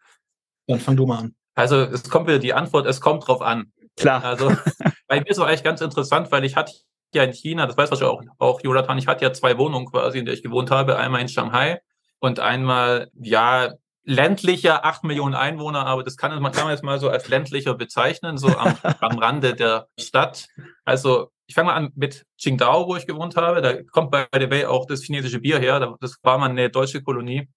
[0.69, 1.35] Dann fang du mal an.
[1.55, 3.73] Also es kommt wieder die Antwort, es kommt drauf an.
[3.97, 4.25] Klar.
[4.25, 4.49] Also
[5.09, 6.73] bei mir ist es eigentlich ganz interessant, weil ich hatte
[7.17, 10.19] ja in China, das weiß wahrscheinlich auch, auch Jonathan, ich hatte ja zwei Wohnungen quasi,
[10.19, 11.81] in der ich gewohnt habe, einmal in Shanghai
[12.21, 17.01] und einmal, ja, ländlicher, acht Millionen Einwohner, aber das kann man kann man jetzt mal
[17.01, 20.47] so als ländlicher bezeichnen, so am, am Rande der Stadt.
[20.85, 23.63] Also ich fange mal an mit Qingdao, wo ich gewohnt habe.
[23.63, 25.97] Da kommt bei der Way auch das chinesische Bier her.
[26.01, 27.49] Das war mal eine deutsche Kolonie.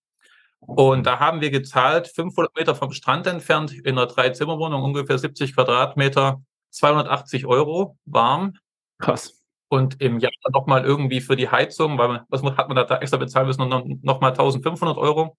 [0.59, 5.55] Und da haben wir gezahlt, 500 Meter vom Strand entfernt, in einer Drei-Zimmer-Wohnung, ungefähr 70
[5.55, 6.41] Quadratmeter,
[6.71, 8.53] 280 Euro warm.
[8.99, 9.38] Krass.
[9.69, 13.47] Und im Jahr nochmal irgendwie für die Heizung, weil was hat man da extra bezahlen
[13.47, 15.37] müssen, nochmal 1500 Euro.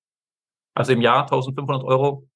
[0.75, 2.29] Also im Jahr 1500 Euro.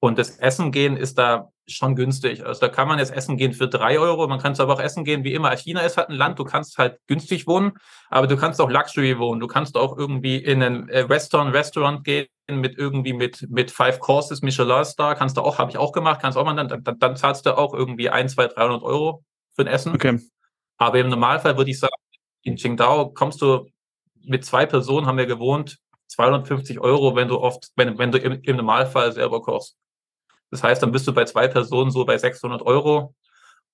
[0.00, 2.44] Und das Essen gehen ist da schon günstig.
[2.44, 4.26] Also da kann man jetzt essen gehen für drei Euro.
[4.26, 5.56] Man kann es aber auch essen gehen, wie immer.
[5.56, 7.72] China ist halt ein Land, du kannst halt günstig wohnen,
[8.10, 9.40] aber du kannst auch Luxury wohnen.
[9.40, 14.00] Du kannst auch irgendwie in ein äh, Western Restaurant gehen mit irgendwie mit, mit Five
[14.00, 15.14] Courses, Michelin Star.
[15.14, 17.56] Kannst du auch, habe ich auch gemacht, kannst auch mal, dann, dann, dann zahlst du
[17.56, 19.94] auch irgendwie ein, zwei, 300 Euro für ein Essen.
[19.94, 20.18] Okay.
[20.78, 21.94] Aber im Normalfall würde ich sagen,
[22.42, 23.66] in Qingdao kommst du
[24.24, 28.40] mit zwei Personen, haben wir gewohnt, 250 Euro, wenn du oft, wenn, wenn du im,
[28.42, 29.76] im Normalfall selber kochst.
[30.50, 33.14] Das heißt, dann bist du bei zwei Personen so bei 600 Euro.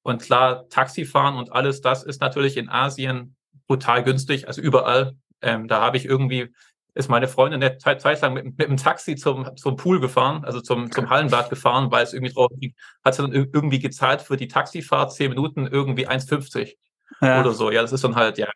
[0.03, 3.37] Und klar, Taxifahren und alles das ist natürlich in Asien
[3.67, 5.17] brutal günstig, also überall.
[5.43, 6.55] Ähm, da habe ich irgendwie,
[6.95, 10.61] ist meine Freundin eine Zeit, lang mit, mit dem Taxi zum, zum Pool gefahren, also
[10.61, 14.37] zum, zum Hallenbad gefahren, weil es irgendwie drauf liegt, hat sie dann irgendwie gezahlt für
[14.37, 16.77] die Taxifahrt zehn Minuten irgendwie 1,50
[17.21, 17.41] ja.
[17.41, 17.71] oder so.
[17.71, 18.49] Ja, das ist dann halt, ja,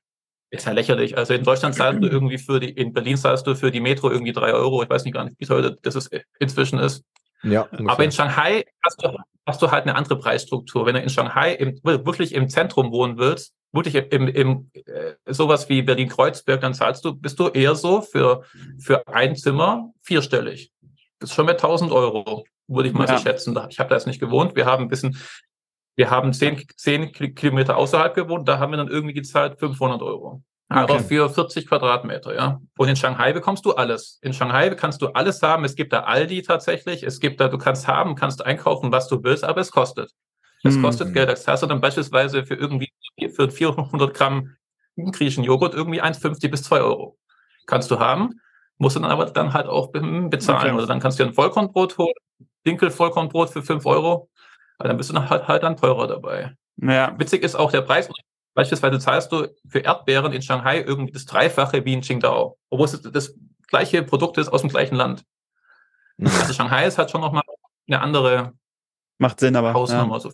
[0.50, 1.16] ist ja lächerlich.
[1.16, 4.10] Also in Deutschland zahlst du irgendwie für die, in Berlin zahlst du für die Metro
[4.10, 4.82] irgendwie drei Euro.
[4.82, 7.04] Ich weiß nicht gar nicht, wie heute das ist, inzwischen ist.
[7.42, 7.90] Ja, ungefähr.
[7.90, 10.86] Aber in Shanghai hast du, hast du halt eine andere Preisstruktur.
[10.86, 15.68] Wenn du in Shanghai im, wirklich im Zentrum wohnen willst, wirklich im, im äh, sowas
[15.68, 18.44] wie Berlin-Kreuzberg, dann zahlst du, bist du eher so für,
[18.78, 20.70] für ein Zimmer vierstellig.
[21.18, 23.16] Das ist schon mit 1000 Euro, würde ich mal ja.
[23.16, 23.58] so schätzen.
[23.70, 24.54] Ich habe da jetzt nicht gewohnt.
[24.54, 25.16] Wir haben ein bisschen,
[25.96, 30.42] wir haben zehn, zehn Kilometer außerhalb gewohnt, da haben wir dann irgendwie gezahlt 500 Euro.
[30.68, 31.04] Aber okay.
[31.04, 32.60] für 40 Quadratmeter, ja.
[32.78, 34.18] Und in Shanghai bekommst du alles.
[34.22, 35.64] In Shanghai kannst du alles haben.
[35.64, 37.02] Es gibt da Aldi tatsächlich.
[37.02, 40.12] Es gibt da, du kannst haben, kannst einkaufen, was du willst, aber es kostet.
[40.64, 40.82] Es hm.
[40.82, 41.28] kostet Geld.
[41.28, 42.90] Das hast du dann beispielsweise für irgendwie,
[43.34, 44.56] für 400 Gramm
[44.96, 47.18] griechischen Joghurt irgendwie 1,50 bis 2 Euro.
[47.66, 48.40] Kannst du haben,
[48.78, 50.30] musst du dann aber dann halt auch bezahlen.
[50.30, 50.72] Okay.
[50.72, 52.14] Oder dann kannst du dir ein Vollkornbrot holen,
[52.66, 54.28] Dinkel-Vollkornbrot für 5 Euro.
[54.78, 56.54] Aber dann bist du dann halt, halt dann teurer dabei.
[56.76, 57.18] Ja.
[57.18, 58.08] Witzig ist auch der Preis
[58.54, 63.00] Beispielsweise zahlst du für Erdbeeren in Shanghai irgendwie das Dreifache wie in Qingdao, obwohl es
[63.00, 63.34] das
[63.68, 65.24] gleiche Produkt ist aus dem gleichen Land.
[66.18, 66.26] Mhm.
[66.26, 67.42] Also Shanghai ist halt schon nochmal
[67.88, 68.52] eine andere
[69.18, 70.20] Macht Sinn, aber Hausnummer.
[70.22, 70.30] Ja.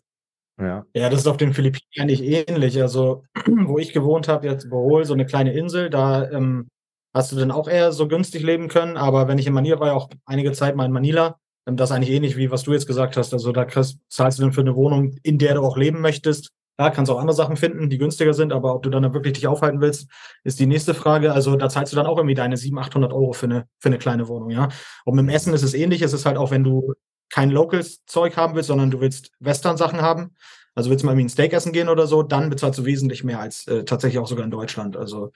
[0.61, 0.87] Ja.
[0.93, 2.81] ja, das ist auf den Philippinen eigentlich ähnlich.
[2.83, 6.69] Also, wo ich gewohnt habe, jetzt Bohol, so eine kleine Insel, da ähm,
[7.15, 8.97] hast du dann auch eher so günstig leben können.
[8.97, 11.39] Aber wenn ich in Manila war, ja auch einige Zeit mal in Manila,
[11.77, 13.33] das ist eigentlich ähnlich wie was du jetzt gesagt hast.
[13.33, 16.51] Also, da kriegst, zahlst du dann für eine Wohnung, in der du auch leben möchtest,
[16.81, 19.49] ja, kannst auch andere Sachen finden, die günstiger sind, aber ob du dann wirklich dich
[19.49, 20.09] aufhalten willst,
[20.45, 21.33] ist die nächste Frage.
[21.33, 23.99] Also da zahlst du dann auch irgendwie deine 700, 800 Euro für eine, für eine
[23.99, 24.69] kleine Wohnung, ja.
[25.05, 26.03] Und mit dem Essen ist es ähnlich.
[26.03, 26.95] Es ist halt auch, wenn du
[27.31, 30.37] kein Locals-Zeug haben willst, sondern du willst Western-Sachen haben,
[30.75, 33.25] also willst du mal irgendwie ein Steak essen gehen oder so, dann bezahlst du wesentlich
[33.25, 34.97] mehr als äh, tatsächlich auch sogar in Deutschland.
[34.97, 35.33] Also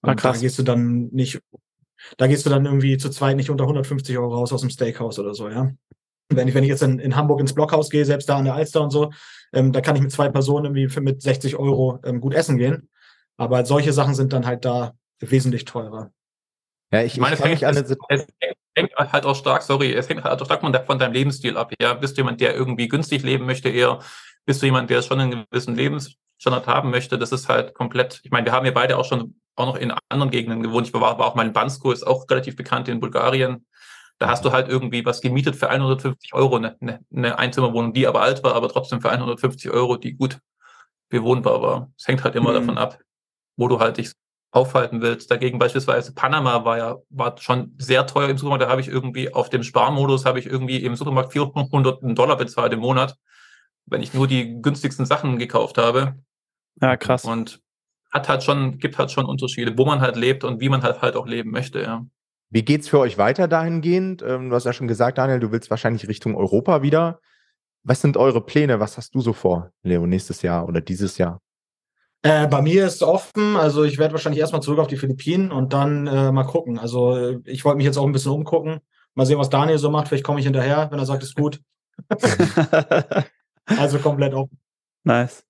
[0.00, 1.40] ah, da gehst du dann nicht,
[2.16, 5.18] da gehst du dann irgendwie zu zweit nicht unter 150 Euro raus aus dem Steakhouse
[5.18, 5.72] oder so, ja.
[6.28, 8.54] Wenn ich, wenn ich jetzt in, in Hamburg ins Blockhaus gehe, selbst da an der
[8.54, 9.12] Alster und so,
[9.52, 12.58] ähm, da kann ich mit zwei Personen irgendwie für mit 60 Euro ähm, gut essen
[12.58, 12.88] gehen.
[13.36, 16.10] Aber solche Sachen sind dann halt da wesentlich teurer.
[16.92, 18.26] Ja, ich, ich meine, es hängt, es, es
[18.74, 21.72] hängt halt auch stark, sorry, es hängt halt auch stark von, von deinem Lebensstil ab.
[21.80, 24.00] Ja, bist du jemand, der irgendwie günstig leben möchte, eher
[24.44, 27.18] bist du jemand, der schon einen gewissen Lebensstandard haben möchte.
[27.18, 29.92] Das ist halt komplett, ich meine, wir haben ja beide auch schon auch noch in
[30.08, 30.86] anderen Gegenden gewohnt.
[30.86, 33.66] Ich war, war auch mal in Bansko, ist auch relativ bekannt in Bulgarien.
[34.18, 38.06] Da hast du halt irgendwie was gemietet für 150 Euro, eine, eine, eine Einzimmerwohnung, die
[38.06, 40.38] aber alt war, aber trotzdem für 150 Euro, die gut
[41.08, 41.90] bewohnbar war.
[41.98, 42.54] Es hängt halt immer mhm.
[42.54, 42.98] davon ab,
[43.56, 44.12] wo du halt dich
[44.52, 45.30] aufhalten willst.
[45.30, 48.64] Dagegen beispielsweise Panama war ja war schon sehr teuer im Supermarkt.
[48.64, 52.72] Da habe ich irgendwie auf dem Sparmodus habe ich irgendwie im Supermarkt 400 Dollar bezahlt
[52.72, 53.16] im Monat,
[53.84, 56.14] wenn ich nur die günstigsten Sachen gekauft habe.
[56.80, 57.24] Ja, krass.
[57.24, 57.60] Und
[58.16, 61.02] hat halt schon, gibt halt schon Unterschiede, wo man halt lebt und wie man halt
[61.02, 62.04] halt auch leben möchte, ja.
[62.48, 64.22] Wie geht's für euch weiter dahingehend?
[64.22, 67.20] Ähm, du hast ja schon gesagt, Daniel, du willst wahrscheinlich Richtung Europa wieder.
[67.82, 68.80] Was sind eure Pläne?
[68.80, 71.40] Was hast du so vor, Leo, nächstes Jahr oder dieses Jahr?
[72.22, 73.56] Äh, bei mir ist es offen.
[73.56, 76.78] Also ich werde wahrscheinlich erstmal zurück auf die Philippinen und dann äh, mal gucken.
[76.78, 78.80] Also äh, ich wollte mich jetzt auch ein bisschen umgucken.
[79.14, 80.08] Mal sehen, was Daniel so macht.
[80.08, 81.60] Vielleicht komme ich hinterher, wenn er sagt, ist gut.
[83.66, 84.58] also komplett offen.
[85.04, 85.45] Nice.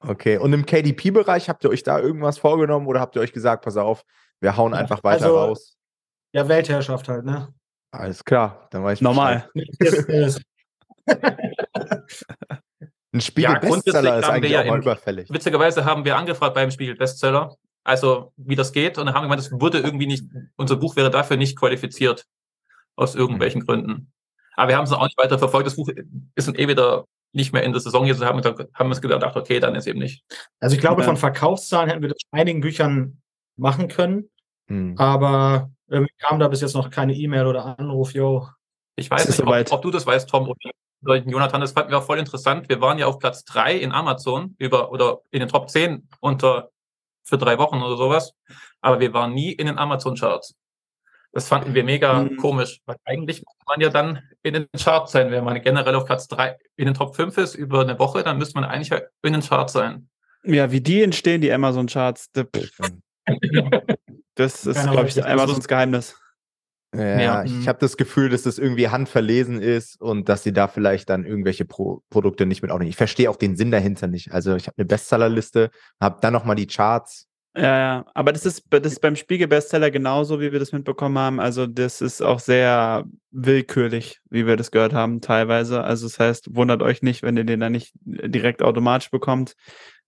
[0.00, 3.64] Okay, und im KDP-Bereich habt ihr euch da irgendwas vorgenommen oder habt ihr euch gesagt,
[3.64, 4.04] pass auf,
[4.40, 5.76] wir hauen einfach weiter also, raus?
[6.32, 7.52] Ja, Weltherrschaft halt, ne?
[7.90, 9.50] Alles klar, dann weiß ich Normal.
[13.12, 15.28] Ein Spiegel-Bestseller ist eigentlich ja auch mal überfällig.
[15.30, 19.28] Witzigerweise haben wir angefragt beim Spiegel Bestseller, also wie das geht, und dann haben wir
[19.28, 20.24] gemeint, das wurde irgendwie nicht,
[20.56, 22.26] unser Buch wäre dafür nicht qualifiziert.
[22.96, 24.12] Aus irgendwelchen Gründen.
[24.56, 25.66] Aber wir haben es auch nicht weiter verfolgt.
[25.66, 25.88] Das Buch
[26.34, 29.36] ist dann eh wieder nicht mehr in der Saison jetzt, haben haben wir uns gedacht,
[29.36, 30.24] okay, dann ist eben nicht.
[30.58, 31.06] Also ich glaube, Ja.
[31.06, 33.20] von Verkaufszahlen hätten wir das bei einigen Büchern
[33.56, 34.30] machen können,
[34.68, 34.96] Hm.
[34.98, 38.48] aber irgendwie kam da bis jetzt noch keine E-Mail oder Anruf, yo.
[38.96, 40.48] Ich weiß Es nicht, ob, ob du das weißt, Tom
[41.02, 42.68] oder Jonathan, das fanden wir auch voll interessant.
[42.68, 46.70] Wir waren ja auf Platz drei in Amazon über oder in den Top 10 unter
[47.24, 48.34] für drei Wochen oder sowas,
[48.80, 50.56] aber wir waren nie in den Amazon-Charts.
[51.32, 52.36] Das fanden wir mega Mhm.
[52.38, 55.30] komisch, weil eigentlich muss man ja dann in den Charts sein.
[55.30, 58.38] Wenn man generell auf Platz drei in den Top 5 ist über eine Woche, dann
[58.38, 60.08] müsste man eigentlich ja in den Charts sein.
[60.42, 62.48] Ja, wie die entstehen, die Amazon-Charts, das
[64.66, 66.16] ist, glaube ich, das Amazons Geheimnis.
[66.92, 67.44] Ja, Ja.
[67.44, 67.66] ich Mhm.
[67.68, 71.64] habe das Gefühl, dass das irgendwie handverlesen ist und dass sie da vielleicht dann irgendwelche
[71.64, 72.90] Pro Produkte nicht mit aufnehmen.
[72.90, 74.32] Ich verstehe auch den Sinn dahinter nicht.
[74.32, 75.70] Also ich habe eine Bestsellerliste,
[76.00, 77.28] habe dann nochmal die Charts.
[77.56, 81.40] Ja, ja, aber das ist, das ist beim Spiegel-Bestseller genauso, wie wir das mitbekommen haben.
[81.40, 85.82] Also, das ist auch sehr willkürlich, wie wir das gehört haben, teilweise.
[85.82, 89.54] Also, das heißt, wundert euch nicht, wenn ihr den dann nicht direkt automatisch bekommt.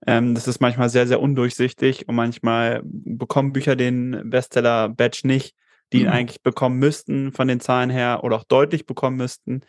[0.06, 5.56] Ähm, das ist manchmal sehr, sehr undurchsichtig und manchmal bekommen Bücher den Bestseller-Badge nicht,
[5.92, 6.12] die ihn Mhm.
[6.12, 9.62] eigentlich bekommen müssten von den Zahlen her oder auch deutlich bekommen müssten.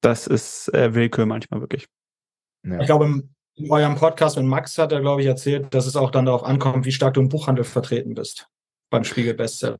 [0.00, 1.86] Das ist äh, Willkür manchmal wirklich.
[2.64, 2.80] Ja.
[2.80, 5.96] Ich glaube, im- in eurem Podcast mit Max hat er, glaube ich, erzählt, dass es
[5.96, 8.48] auch dann darauf ankommt, wie stark du im Buchhandel vertreten bist.
[8.90, 9.78] Beim Spiegel Bestseller.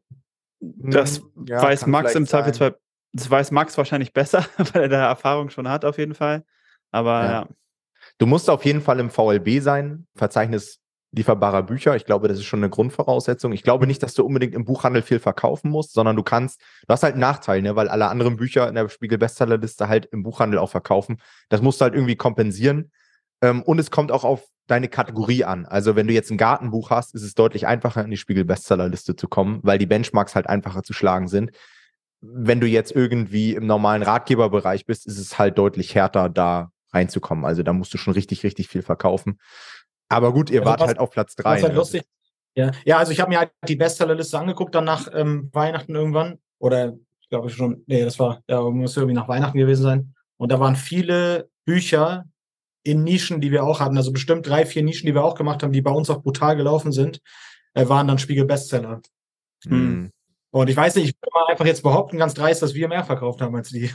[0.60, 2.26] Das Hm, ja, weiß Max im.
[2.26, 2.76] Zweifelsfall,
[3.12, 6.44] das weiß Max wahrscheinlich besser, weil er da Erfahrung schon hat, auf jeden Fall.
[6.90, 7.30] Aber Ja.
[7.32, 7.48] ja,
[8.18, 10.80] Du musst auf jeden Fall im VLB sein, Verzeichnis
[11.12, 11.94] lieferbarer Bücher.
[11.94, 13.52] Ich glaube, das ist schon eine Grundvoraussetzung.
[13.52, 16.92] Ich glaube nicht, dass du unbedingt im Buchhandel viel verkaufen musst, sondern du kannst, du
[16.92, 20.22] hast halt einen Nachteil, ne, weil alle anderen Bücher in der Spiegel Bestsellerliste halt im
[20.22, 21.20] Buchhandel auch verkaufen.
[21.50, 22.90] Das musst du halt irgendwie kompensieren.
[23.42, 25.66] Ähm, und es kommt auch auf deine Kategorie an.
[25.66, 29.16] Also wenn du jetzt ein Gartenbuch hast, ist es deutlich einfacher, in die Spiegel Bestsellerliste
[29.16, 31.50] zu kommen, weil die Benchmarks halt einfacher zu schlagen sind.
[32.20, 37.44] Wenn du jetzt irgendwie im normalen Ratgeberbereich bist, ist es halt deutlich härter, da reinzukommen.
[37.44, 39.40] Also da musst du schon richtig, richtig viel verkaufen.
[40.08, 41.50] Aber gut, ihr Also wart was- halt auf Platz drei.
[41.50, 41.78] Das ist halt ne?
[41.78, 42.02] lustig.
[42.54, 46.38] Ja, ja also ich habe mir halt die Bestsellerliste angeguckt, dann nach ähm, Weihnachten irgendwann.
[46.58, 50.14] Oder ich glaube schon, nee, das war, ja, muss irgendwie nach Weihnachten gewesen sein.
[50.36, 52.26] Und da waren viele Bücher
[52.84, 53.96] in Nischen, die wir auch hatten.
[53.96, 56.56] Also bestimmt drei, vier Nischen, die wir auch gemacht haben, die bei uns auch brutal
[56.56, 57.20] gelaufen sind,
[57.74, 59.00] äh, waren dann Spiegel Bestseller.
[59.64, 60.10] Hm.
[60.50, 63.04] Und ich weiß nicht, ich würde mal einfach jetzt behaupten, ganz dreist, dass wir mehr
[63.04, 63.90] verkauft haben als die.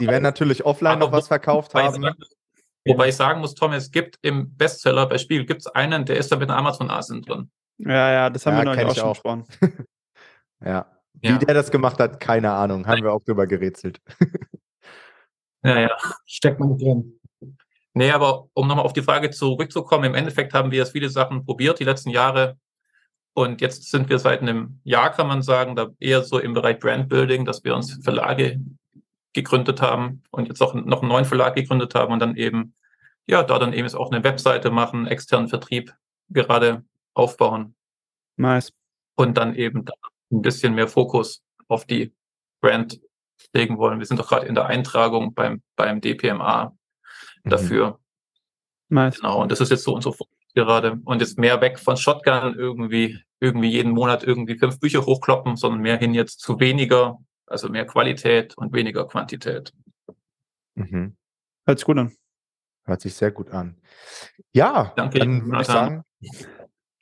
[0.00, 2.02] Die werden natürlich offline Aber noch was verkauft Wobei ich, haben.
[2.02, 2.16] sagen,
[2.86, 6.16] wobei ich sagen muss, Tom, es gibt im Bestseller bei Spiegel gibt es einen, der
[6.16, 7.50] ist da mit einer Amazon-Asen drin.
[7.78, 9.12] ja, ja, das haben Ja, wir neulich auch schon auch.
[9.12, 9.44] besprochen.
[10.64, 10.86] Ja.
[11.22, 11.40] Ja.
[11.40, 12.86] Wie der das gemacht hat, keine Ahnung.
[12.86, 14.00] Haben wir auch drüber gerätselt.
[15.62, 15.96] ja, ja.
[16.24, 17.15] Steckt man drin.
[17.96, 21.46] Nee, aber um nochmal auf die Frage zurückzukommen, im Endeffekt haben wir jetzt viele Sachen
[21.46, 22.58] probiert die letzten Jahre.
[23.32, 26.78] Und jetzt sind wir seit einem Jahr, kann man sagen, da eher so im Bereich
[26.78, 28.60] Brandbuilding, dass wir uns Verlage
[29.32, 32.74] gegründet haben und jetzt auch noch einen neuen Verlag gegründet haben und dann eben,
[33.26, 35.94] ja, da dann eben jetzt auch eine Webseite machen, externen Vertrieb
[36.28, 36.84] gerade
[37.14, 37.76] aufbauen
[38.36, 38.74] Nice.
[39.14, 39.94] und dann eben da
[40.30, 42.12] ein bisschen mehr Fokus auf die
[42.60, 43.00] Brand
[43.54, 44.00] legen wollen.
[44.00, 46.75] Wir sind doch gerade in der Eintragung beim, beim DPMA.
[47.50, 47.98] Dafür.
[48.88, 49.20] Nice.
[49.20, 50.98] Genau, und das ist jetzt so unser Fokus gerade.
[51.04, 55.80] Und jetzt mehr weg von Shotgun irgendwie, irgendwie jeden Monat irgendwie fünf Bücher hochkloppen, sondern
[55.80, 59.72] mehr hin jetzt zu weniger, also mehr Qualität und weniger Quantität.
[60.74, 61.16] Mhm.
[61.66, 62.12] Hört sich gut an.
[62.84, 63.76] Hört sich sehr gut an.
[64.52, 66.02] Ja, Danke, dann würde ich sagen,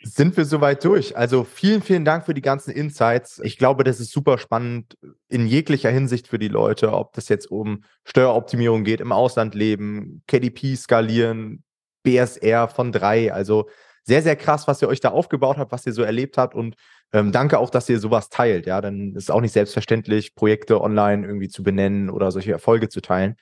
[0.04, 1.16] sind wir soweit durch.
[1.16, 3.40] Also vielen, vielen Dank für die ganzen Insights.
[3.42, 4.96] Ich glaube, das ist super spannend
[5.28, 10.22] in jeglicher Hinsicht für die Leute, ob das jetzt um Steueroptimierung geht, im Ausland leben,
[10.26, 11.64] KDP skalieren,
[12.02, 13.32] BSR von drei.
[13.32, 13.68] Also
[14.02, 16.54] sehr, sehr krass, was ihr euch da aufgebaut habt, was ihr so erlebt habt.
[16.54, 16.76] Und
[17.12, 18.66] ähm, danke auch, dass ihr sowas teilt.
[18.66, 22.88] Ja, dann ist es auch nicht selbstverständlich, Projekte online irgendwie zu benennen oder solche Erfolge
[22.88, 23.36] zu teilen.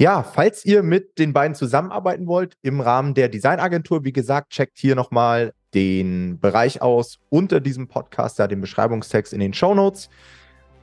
[0.00, 4.78] Ja, falls ihr mit den beiden zusammenarbeiten wollt im Rahmen der Designagentur, wie gesagt, checkt
[4.78, 10.10] hier nochmal den Bereich aus unter diesem Podcast, da den Beschreibungstext in den Show Notes.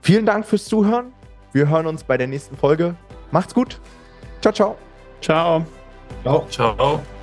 [0.02, 1.14] Vielen Dank fürs Zuhören.
[1.54, 2.96] Wir hören uns bei der nächsten Folge.
[3.32, 3.80] Macht's gut.
[4.42, 4.78] Ciao, ciao.
[5.22, 5.66] Ciao.
[6.24, 6.48] Ciao.
[6.50, 7.17] Ciao.